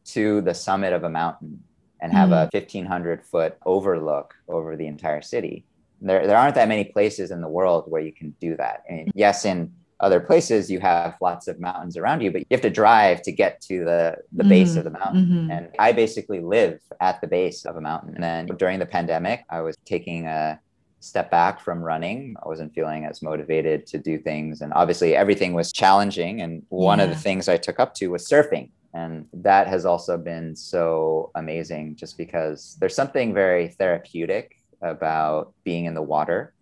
to 0.06 0.42
the 0.42 0.54
summit 0.54 0.94
of 0.94 1.04
a 1.04 1.10
mountain 1.10 1.62
and 2.02 2.12
have 2.14 2.30
mm. 2.30 2.34
a 2.34 2.50
1500 2.52 3.26
foot 3.26 3.58
overlook 3.66 4.34
over 4.48 4.76
the 4.76 4.88
entire 4.88 5.22
city. 5.22 5.66
There, 6.02 6.28
there 6.28 6.38
aren't 6.38 6.56
that 6.56 6.68
many 6.68 6.86
places 6.86 7.32
in 7.32 7.42
the 7.42 7.48
world 7.48 7.86
where 7.88 8.02
you 8.02 8.12
can 8.12 8.36
do 8.40 8.56
that. 8.58 8.84
And 8.88 9.12
yes, 9.16 9.46
in 9.46 9.72
other 10.00 10.20
places 10.20 10.70
you 10.70 10.80
have 10.80 11.16
lots 11.22 11.48
of 11.48 11.60
mountains 11.60 11.98
around 11.98 12.22
you 12.22 12.32
but 12.32 12.42
you 12.42 12.48
have 12.52 12.62
to 12.62 12.70
drive 12.70 13.22
to 13.22 13.32
get 13.32 13.60
to 13.62 13.84
the 13.84 14.16
the 14.32 14.44
mm-hmm. 14.44 14.50
base 14.50 14.76
of 14.76 14.84
the 14.84 14.92
mountain 14.92 15.26
mm-hmm. 15.26 15.52
and 15.52 15.70
i 15.80 15.92
basically 15.92 16.40
live 16.40 16.80
at 17.00 17.20
the 17.22 17.28
base 17.28 17.66
of 17.66 17.76
a 17.76 17.82
mountain 17.82 18.14
and 18.14 18.24
then 18.24 18.46
during 18.58 18.80
the 18.80 18.86
pandemic 18.86 19.44
i 19.50 19.60
was 19.60 19.76
taking 19.86 20.28
a 20.28 20.60
step 21.00 21.32
back 21.32 21.60
from 21.60 21.82
running 21.82 22.36
i 22.44 22.48
wasn't 22.48 22.72
feeling 22.74 23.06
as 23.06 23.22
motivated 23.22 23.88
to 23.88 23.98
do 23.98 24.18
things 24.20 24.62
and 24.62 24.72
obviously 24.74 25.16
everything 25.16 25.54
was 25.54 25.72
challenging 25.72 26.42
and 26.42 26.64
one 26.70 27.00
yeah. 27.00 27.06
of 27.06 27.10
the 27.10 27.16
things 27.16 27.48
i 27.48 27.58
took 27.58 27.80
up 27.80 27.94
to 27.96 28.08
was 28.10 28.28
surfing 28.28 28.70
and 28.94 29.26
that 29.34 29.68
has 29.68 29.86
also 29.86 30.18
been 30.18 30.56
so 30.56 31.32
amazing 31.36 31.96
just 31.96 32.18
because 32.18 32.78
there's 32.80 32.96
something 32.96 33.34
very 33.34 33.70
therapeutic 33.70 34.56
about 34.82 35.54
being 35.64 35.86
in 35.86 35.94
the 35.94 36.02
water 36.02 36.54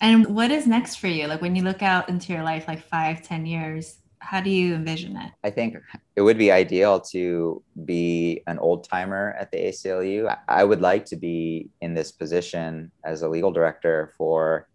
and 0.00 0.26
what 0.26 0.50
is 0.50 0.66
next 0.66 0.96
for 0.96 1.08
you? 1.08 1.26
Like 1.26 1.40
when 1.40 1.56
you 1.56 1.62
look 1.62 1.82
out 1.82 2.08
into 2.08 2.32
your 2.32 2.42
life, 2.42 2.68
like 2.68 2.82
five, 2.82 3.22
ten 3.22 3.46
years, 3.46 3.98
how 4.18 4.40
do 4.40 4.50
you 4.50 4.74
envision 4.74 5.16
it? 5.16 5.30
I 5.42 5.50
think 5.50 5.76
it 6.16 6.22
would 6.22 6.38
be 6.38 6.50
ideal 6.50 7.00
to 7.12 7.62
be 7.84 8.42
an 8.46 8.58
old 8.58 8.88
timer 8.88 9.34
at 9.38 9.50
the 9.50 9.58
ACLU. 9.58 10.36
I 10.48 10.64
would 10.64 10.80
like 10.80 11.04
to 11.06 11.16
be 11.16 11.70
in 11.80 11.94
this 11.94 12.10
position 12.10 12.90
as 13.04 13.22
a 13.22 13.28
legal 13.28 13.52
director 13.52 14.12
for 14.16 14.68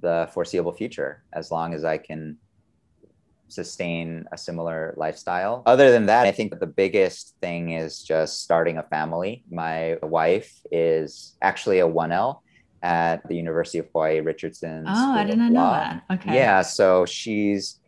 the 0.00 0.28
foreseeable 0.32 0.72
future, 0.72 1.22
as 1.32 1.50
long 1.50 1.74
as 1.74 1.84
I 1.84 1.96
can 1.96 2.36
sustain 3.52 4.24
a 4.32 4.38
similar 4.38 4.94
lifestyle. 4.96 5.62
Other 5.66 5.90
than 5.90 6.06
that, 6.06 6.26
I 6.26 6.32
think 6.32 6.58
the 6.58 6.66
biggest 6.66 7.36
thing 7.40 7.70
is 7.70 8.02
just 8.02 8.42
starting 8.42 8.78
a 8.78 8.82
family. 8.82 9.44
My 9.50 9.98
wife 10.02 10.52
is 10.70 11.36
actually 11.42 11.80
a 11.80 11.86
1L 11.86 12.40
at 12.82 13.26
the 13.28 13.36
University 13.36 13.78
of 13.78 13.86
Hawaii 13.92 14.20
Richardson. 14.20 14.84
Oh, 14.86 14.94
School 14.94 15.12
I 15.12 15.24
didn't 15.24 15.52
know 15.52 15.70
that. 15.70 16.02
Okay. 16.10 16.34
Yeah, 16.34 16.62
so 16.62 17.06
she's 17.06 17.78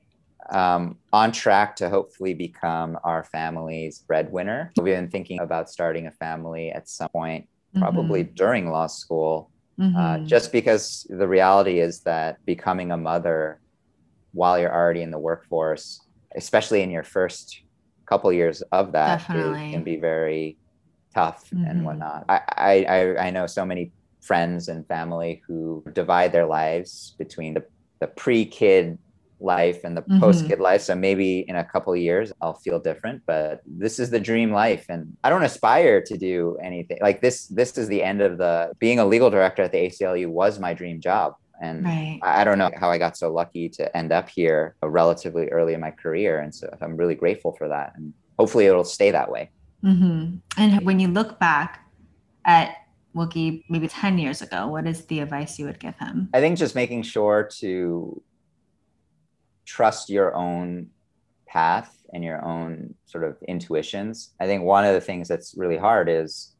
um, 0.50 0.98
on 1.12 1.33
track 1.33 1.77
to 1.77 1.88
hopefully 1.88 2.35
become 2.35 2.98
our 3.05 3.24
family's 3.24 3.98
breadwinner. 4.00 4.72
We've 4.77 4.94
been 4.94 5.09
thinking 5.09 5.40
about 5.40 5.70
starting 5.70 6.07
a 6.07 6.12
family 6.12 6.70
at 6.70 6.88
some 6.88 7.09
point, 7.09 7.48
probably 7.77 8.24
mm-hmm. 8.24 8.35
during 8.35 8.70
law 8.70 8.87
school, 8.87 9.50
uh, 9.79 9.83
mm-hmm. 9.83 9.96
uh, 9.96 10.18
just 10.27 10.53
because 10.53 11.07
the 11.11 11.27
reality 11.27 11.81
is 11.81 12.00
that 12.00 12.44
becoming 12.44 12.92
a 12.92 12.96
mother 12.96 13.61
while 14.35 14.59
you're 14.59 14.75
already 14.75 15.03
in 15.03 15.11
the 15.11 15.18
workforce, 15.18 16.05
especially 16.37 16.83
in 16.83 16.90
your 16.90 17.05
first 17.05 17.62
couple 18.07 18.31
years 18.33 18.61
of 18.73 18.92
that, 18.92 19.23
is, 19.31 19.57
can 19.73 19.83
be 19.83 19.97
very 19.97 20.59
tough 21.14 21.49
mm-hmm. 21.51 21.64
and 21.64 21.85
whatnot. 21.85 22.25
I, 22.29 22.85
I 22.88 23.27
I 23.27 23.31
know 23.31 23.47
so 23.47 23.64
many 23.64 23.92
friends 24.20 24.68
and 24.68 24.87
family 24.87 25.42
who 25.47 25.85
divide 25.92 26.33
their 26.33 26.47
lives 26.47 27.14
between 27.18 27.55
the, 27.55 27.64
the 28.01 28.07
pre-kid 28.07 28.99
life 29.40 29.85
and 29.85 29.97
the 29.97 30.03
mm-hmm. 30.03 30.20
post-kid 30.20 30.59
life 30.61 30.81
so 30.81 30.94
maybe 30.94 31.40
in 31.40 31.57
a 31.57 31.64
couple 31.64 31.94
years 31.94 32.33
i'll 32.40 32.55
feel 32.55 32.79
different 32.79 33.20
but 33.27 33.61
this 33.66 33.99
is 33.99 34.09
the 34.09 34.18
dream 34.18 34.53
life 34.53 34.87
and 34.88 35.14
i 35.25 35.29
don't 35.29 35.42
aspire 35.42 36.01
to 36.01 36.16
do 36.16 36.57
anything 36.62 36.97
like 37.03 37.20
this 37.20 37.47
this 37.49 37.77
is 37.77 37.88
the 37.88 38.03
end 38.03 38.23
of 38.23 38.38
the 38.38 38.73
being 38.79 38.99
a 38.99 39.05
legal 39.05 39.29
director 39.29 39.62
at 39.62 39.73
the 39.73 39.87
aclu 39.87 40.27
was 40.29 40.59
my 40.59 40.73
dream 40.73 41.01
job 41.01 41.35
and 41.61 41.85
right. 41.85 42.19
I, 42.23 42.40
I 42.40 42.45
don't 42.45 42.59
know 42.59 42.71
how 42.77 42.90
i 42.90 42.99
got 42.99 43.17
so 43.17 43.33
lucky 43.33 43.69
to 43.71 43.97
end 43.97 44.12
up 44.12 44.29
here 44.29 44.77
relatively 44.83 45.49
early 45.49 45.75
in 45.75 45.81
my 45.81 45.90
career 45.90 46.40
and 46.40 46.55
so 46.55 46.69
i'm 46.81 46.97
really 46.97 47.14
grateful 47.14 47.53
for 47.53 47.69
that 47.69 47.93
and 47.97 48.12
hopefully 48.38 48.67
it'll 48.67 48.85
stay 48.85 49.11
that 49.11 49.31
way 49.31 49.51
mm-hmm. 49.85 50.37
and 50.57 50.85
when 50.85 51.01
you 51.01 51.09
look 51.09 51.38
back 51.38 51.81
at 52.45 52.77
Wookie 53.14 53.62
maybe 53.69 53.88
10 53.88 54.19
years 54.19 54.43
ago, 54.43 54.67
what 54.67 54.87
is 54.87 55.05
the 55.07 55.21
advice 55.21 55.59
you 55.59 55.67
would 55.67 55.79
give 55.79 55.97
him? 55.99 56.29
I 56.35 56.40
think 56.40 56.59
just 56.59 56.75
making 56.75 57.03
sure 57.03 57.49
to 57.59 58.21
trust 59.64 60.11
your 60.11 60.35
own 60.35 60.88
path 61.47 61.97
and 62.12 62.25
your 62.25 62.45
own 62.45 62.95
sort 63.07 63.25
of 63.25 63.37
intuitions. 63.47 64.35
I 64.40 64.47
think 64.47 64.64
one 64.64 64.85
of 64.85 64.95
the 64.95 65.01
things 65.01 65.29
that's 65.29 65.55
really 65.57 65.77
hard 65.77 66.09
is 66.09 66.54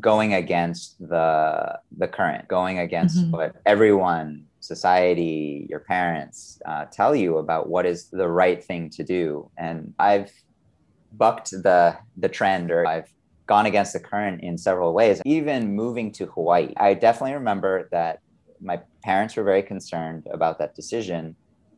going 0.00 0.34
against 0.34 0.98
the 0.98 1.78
the 1.96 2.08
current, 2.08 2.48
going 2.48 2.78
against 2.78 3.18
mm-hmm. 3.18 3.30
what 3.32 3.56
everyone, 3.66 4.46
society, 4.60 5.66
your 5.68 5.80
parents 5.80 6.60
uh, 6.66 6.86
tell 6.86 7.14
you 7.14 7.38
about 7.38 7.68
what 7.68 7.86
is 7.86 8.08
the 8.10 8.28
right 8.28 8.62
thing 8.62 8.90
to 8.90 9.04
do. 9.04 9.50
And 9.56 9.94
I've 9.98 10.32
bucked 11.12 11.50
the 11.50 11.96
the 12.16 12.28
trend, 12.28 12.70
or 12.70 12.86
I've 12.86 13.12
gone 13.46 13.66
against 13.66 13.92
the 13.92 14.00
current 14.00 14.42
in 14.42 14.56
several 14.58 14.94
ways. 14.94 15.20
Even 15.24 15.74
moving 15.74 16.10
to 16.12 16.26
Hawaii, 16.26 16.72
I 16.76 16.94
definitely 16.94 17.34
remember 17.34 17.88
that 17.92 18.20
my 18.60 18.80
parents 19.02 19.36
were 19.36 19.44
very 19.44 19.62
concerned 19.62 20.26
about 20.32 20.58
that 20.58 20.74
decision 20.74 21.36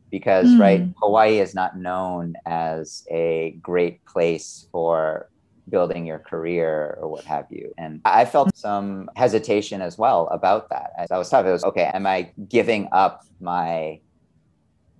because, 0.09 0.47
mm. 0.47 0.59
right, 0.59 0.87
Hawaii 1.01 1.39
is 1.39 1.53
not 1.53 1.77
known 1.77 2.35
as 2.45 3.05
a 3.11 3.57
great 3.61 4.05
place 4.05 4.67
for 4.71 5.29
building 5.69 6.05
your 6.05 6.19
career 6.19 6.97
or 7.01 7.09
what 7.09 7.23
have 7.25 7.45
you. 7.49 7.73
And 7.77 8.01
I 8.05 8.25
felt 8.25 8.55
some 8.55 9.09
hesitation 9.15 9.81
as 9.81 9.97
well 9.97 10.27
about 10.27 10.69
that. 10.69 10.91
As 10.97 11.11
I 11.11 11.17
was 11.17 11.29
tough, 11.29 11.45
it 11.45 11.51
was 11.51 11.63
okay, 11.63 11.89
am 11.93 12.07
I 12.07 12.31
giving 12.47 12.87
up 12.91 13.25
my 13.39 13.99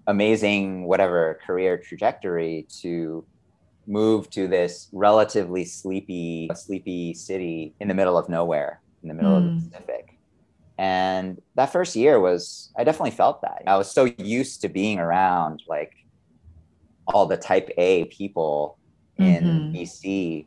amazing 0.07 0.85
whatever 0.85 1.39
career 1.45 1.77
trajectory 1.77 2.65
to 2.81 3.25
move 3.85 4.29
to 4.31 4.47
this 4.47 4.89
relatively 4.91 5.63
sleepy, 5.63 6.49
sleepy 6.55 7.13
city 7.13 7.73
in 7.79 7.87
the 7.87 7.93
middle 7.93 8.17
of 8.17 8.27
nowhere, 8.29 8.81
in 9.03 9.09
the 9.09 9.13
middle 9.13 9.31
mm. 9.31 9.37
of 9.37 9.43
the 9.43 9.49
hmm. 9.49 9.69
Pacific. 9.69 10.17
And 10.77 11.41
that 11.55 11.71
first 11.71 11.95
year 11.95 12.19
was, 12.19 12.71
I 12.77 12.83
definitely 12.83 13.11
felt 13.11 13.41
that. 13.41 13.63
I 13.65 13.77
was 13.77 13.89
so 13.89 14.05
used 14.17 14.61
to 14.61 14.69
being 14.69 14.99
around 14.99 15.63
like 15.67 15.93
all 17.07 17.25
the 17.25 17.37
type 17.37 17.69
A 17.77 18.05
people 18.05 18.77
in 19.17 19.43
mm-hmm. 19.43 19.75
DC 19.75 20.45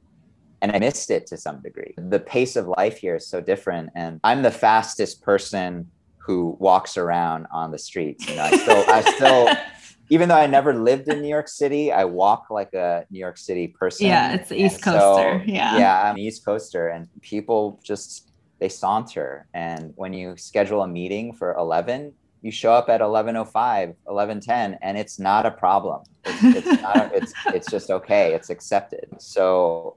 and 0.62 0.72
I 0.72 0.78
missed 0.78 1.10
it 1.10 1.26
to 1.28 1.36
some 1.36 1.60
degree. 1.60 1.94
The 1.96 2.20
pace 2.20 2.56
of 2.56 2.66
life 2.66 2.98
here 2.98 3.16
is 3.16 3.26
so 3.26 3.40
different. 3.40 3.90
And 3.94 4.20
I'm 4.22 4.42
the 4.42 4.50
fastest 4.50 5.22
person 5.22 5.90
who 6.18 6.56
walks 6.60 6.96
around 6.96 7.46
on 7.50 7.70
the 7.70 7.78
streets. 7.78 8.28
You 8.28 8.36
know, 8.36 8.42
I 8.42 8.56
still, 8.56 8.84
I 8.88 9.00
still, 9.14 9.48
even 10.10 10.28
though 10.28 10.36
I 10.36 10.46
never 10.46 10.74
lived 10.74 11.08
in 11.08 11.22
New 11.22 11.28
York 11.28 11.48
City, 11.48 11.92
I 11.92 12.04
walk 12.04 12.50
like 12.50 12.74
a 12.74 13.06
New 13.10 13.18
York 13.18 13.38
City 13.38 13.68
person. 13.68 14.06
Yeah, 14.06 14.34
it's 14.34 14.50
the 14.50 14.62
East 14.62 14.82
Coaster. 14.82 15.40
So, 15.40 15.50
yeah. 15.50 15.78
Yeah, 15.78 16.10
I'm 16.10 16.18
East 16.18 16.44
Coaster 16.44 16.88
and 16.88 17.08
people 17.22 17.80
just 17.82 18.26
they 18.58 18.68
saunter 18.68 19.46
and 19.54 19.94
when 19.96 20.12
you 20.12 20.36
schedule 20.36 20.82
a 20.82 20.88
meeting 20.88 21.32
for 21.32 21.54
11, 21.54 22.12
you 22.42 22.50
show 22.50 22.72
up 22.72 22.88
at 22.88 23.00
11:05, 23.00 23.94
11:10 24.06 24.78
and 24.82 24.98
it's 24.98 25.18
not 25.18 25.46
a 25.46 25.50
problem. 25.50 26.02
It's 26.24 26.56
it's, 26.56 26.82
not, 26.82 27.14
it's 27.14 27.32
it's 27.46 27.70
just 27.70 27.90
okay. 27.90 28.34
It's 28.34 28.50
accepted. 28.50 29.08
So 29.18 29.96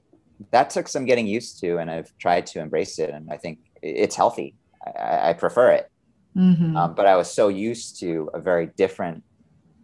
that 0.50 0.70
took 0.70 0.88
some 0.88 1.04
getting 1.04 1.26
used 1.26 1.60
to 1.60 1.78
and 1.78 1.90
I've 1.90 2.16
tried 2.18 2.46
to 2.48 2.60
embrace 2.60 2.98
it 2.98 3.10
and 3.10 3.30
I 3.30 3.36
think 3.36 3.58
it's 3.82 4.16
healthy. 4.16 4.54
I, 4.98 5.30
I 5.30 5.32
prefer 5.32 5.70
it. 5.72 5.90
Mm-hmm. 6.36 6.76
Um, 6.76 6.94
but 6.94 7.06
I 7.06 7.16
was 7.16 7.30
so 7.30 7.48
used 7.48 8.00
to 8.00 8.30
a 8.34 8.40
very 8.40 8.66
different 8.76 9.22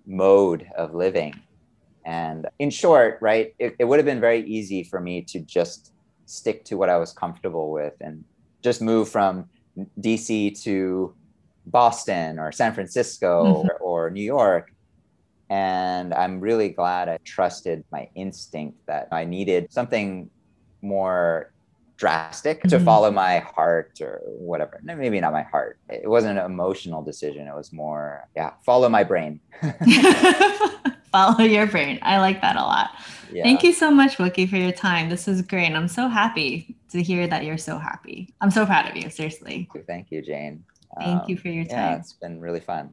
mode 0.06 0.66
of 0.76 0.94
living. 0.94 1.34
And 2.04 2.46
in 2.58 2.70
short, 2.70 3.18
right, 3.20 3.54
it, 3.58 3.76
it 3.78 3.84
would 3.84 3.98
have 3.98 4.06
been 4.06 4.20
very 4.20 4.44
easy 4.46 4.82
for 4.82 5.00
me 5.00 5.22
to 5.22 5.40
just 5.40 5.92
stick 6.26 6.64
to 6.64 6.76
what 6.76 6.88
I 6.88 6.96
was 6.96 7.12
comfortable 7.12 7.70
with 7.70 7.94
and 8.00 8.24
just 8.62 8.82
move 8.82 9.08
from 9.08 9.48
DC 10.00 10.60
to 10.62 11.14
Boston 11.66 12.38
or 12.38 12.52
San 12.52 12.74
Francisco 12.74 13.44
mm-hmm. 13.44 13.68
or, 13.68 14.06
or 14.06 14.10
New 14.10 14.22
York. 14.22 14.72
And 15.50 16.14
I'm 16.14 16.40
really 16.40 16.68
glad 16.68 17.08
I 17.08 17.18
trusted 17.24 17.84
my 17.90 18.08
instinct 18.14 18.78
that 18.86 19.08
I 19.10 19.24
needed 19.24 19.72
something 19.72 20.30
more 20.82 21.52
drastic 22.00 22.62
to 22.62 22.76
mm-hmm. 22.76 22.84
follow 22.86 23.10
my 23.10 23.40
heart 23.40 24.00
or 24.00 24.22
whatever. 24.24 24.80
No, 24.82 24.96
maybe 24.96 25.20
not 25.20 25.34
my 25.34 25.42
heart. 25.42 25.78
It 25.90 26.08
wasn't 26.08 26.38
an 26.38 26.46
emotional 26.46 27.02
decision. 27.02 27.46
It 27.46 27.54
was 27.54 27.74
more, 27.74 28.26
yeah, 28.34 28.52
follow 28.64 28.88
my 28.88 29.04
brain. 29.04 29.38
follow 31.12 31.44
your 31.44 31.66
brain. 31.66 31.98
I 32.00 32.18
like 32.18 32.40
that 32.40 32.56
a 32.56 32.62
lot. 32.62 32.92
Yeah. 33.30 33.42
Thank 33.42 33.62
you 33.62 33.74
so 33.74 33.90
much, 33.90 34.16
Wookie, 34.16 34.48
for 34.48 34.56
your 34.56 34.72
time. 34.72 35.10
This 35.10 35.26
was 35.26 35.42
great. 35.42 35.74
I'm 35.74 35.88
so 35.88 36.08
happy 36.08 36.74
to 36.88 37.02
hear 37.02 37.26
that 37.26 37.44
you're 37.44 37.58
so 37.58 37.76
happy. 37.76 38.32
I'm 38.40 38.50
so 38.50 38.64
proud 38.64 38.88
of 38.88 38.96
you, 38.96 39.10
seriously. 39.10 39.68
Thank 39.86 40.10
you, 40.10 40.22
Jane. 40.22 40.64
Thank 40.98 41.22
um, 41.22 41.28
you 41.28 41.36
for 41.36 41.48
your 41.48 41.66
time. 41.66 41.76
Yeah, 41.76 41.96
it's 41.98 42.14
been 42.14 42.40
really 42.40 42.60
fun. 42.60 42.88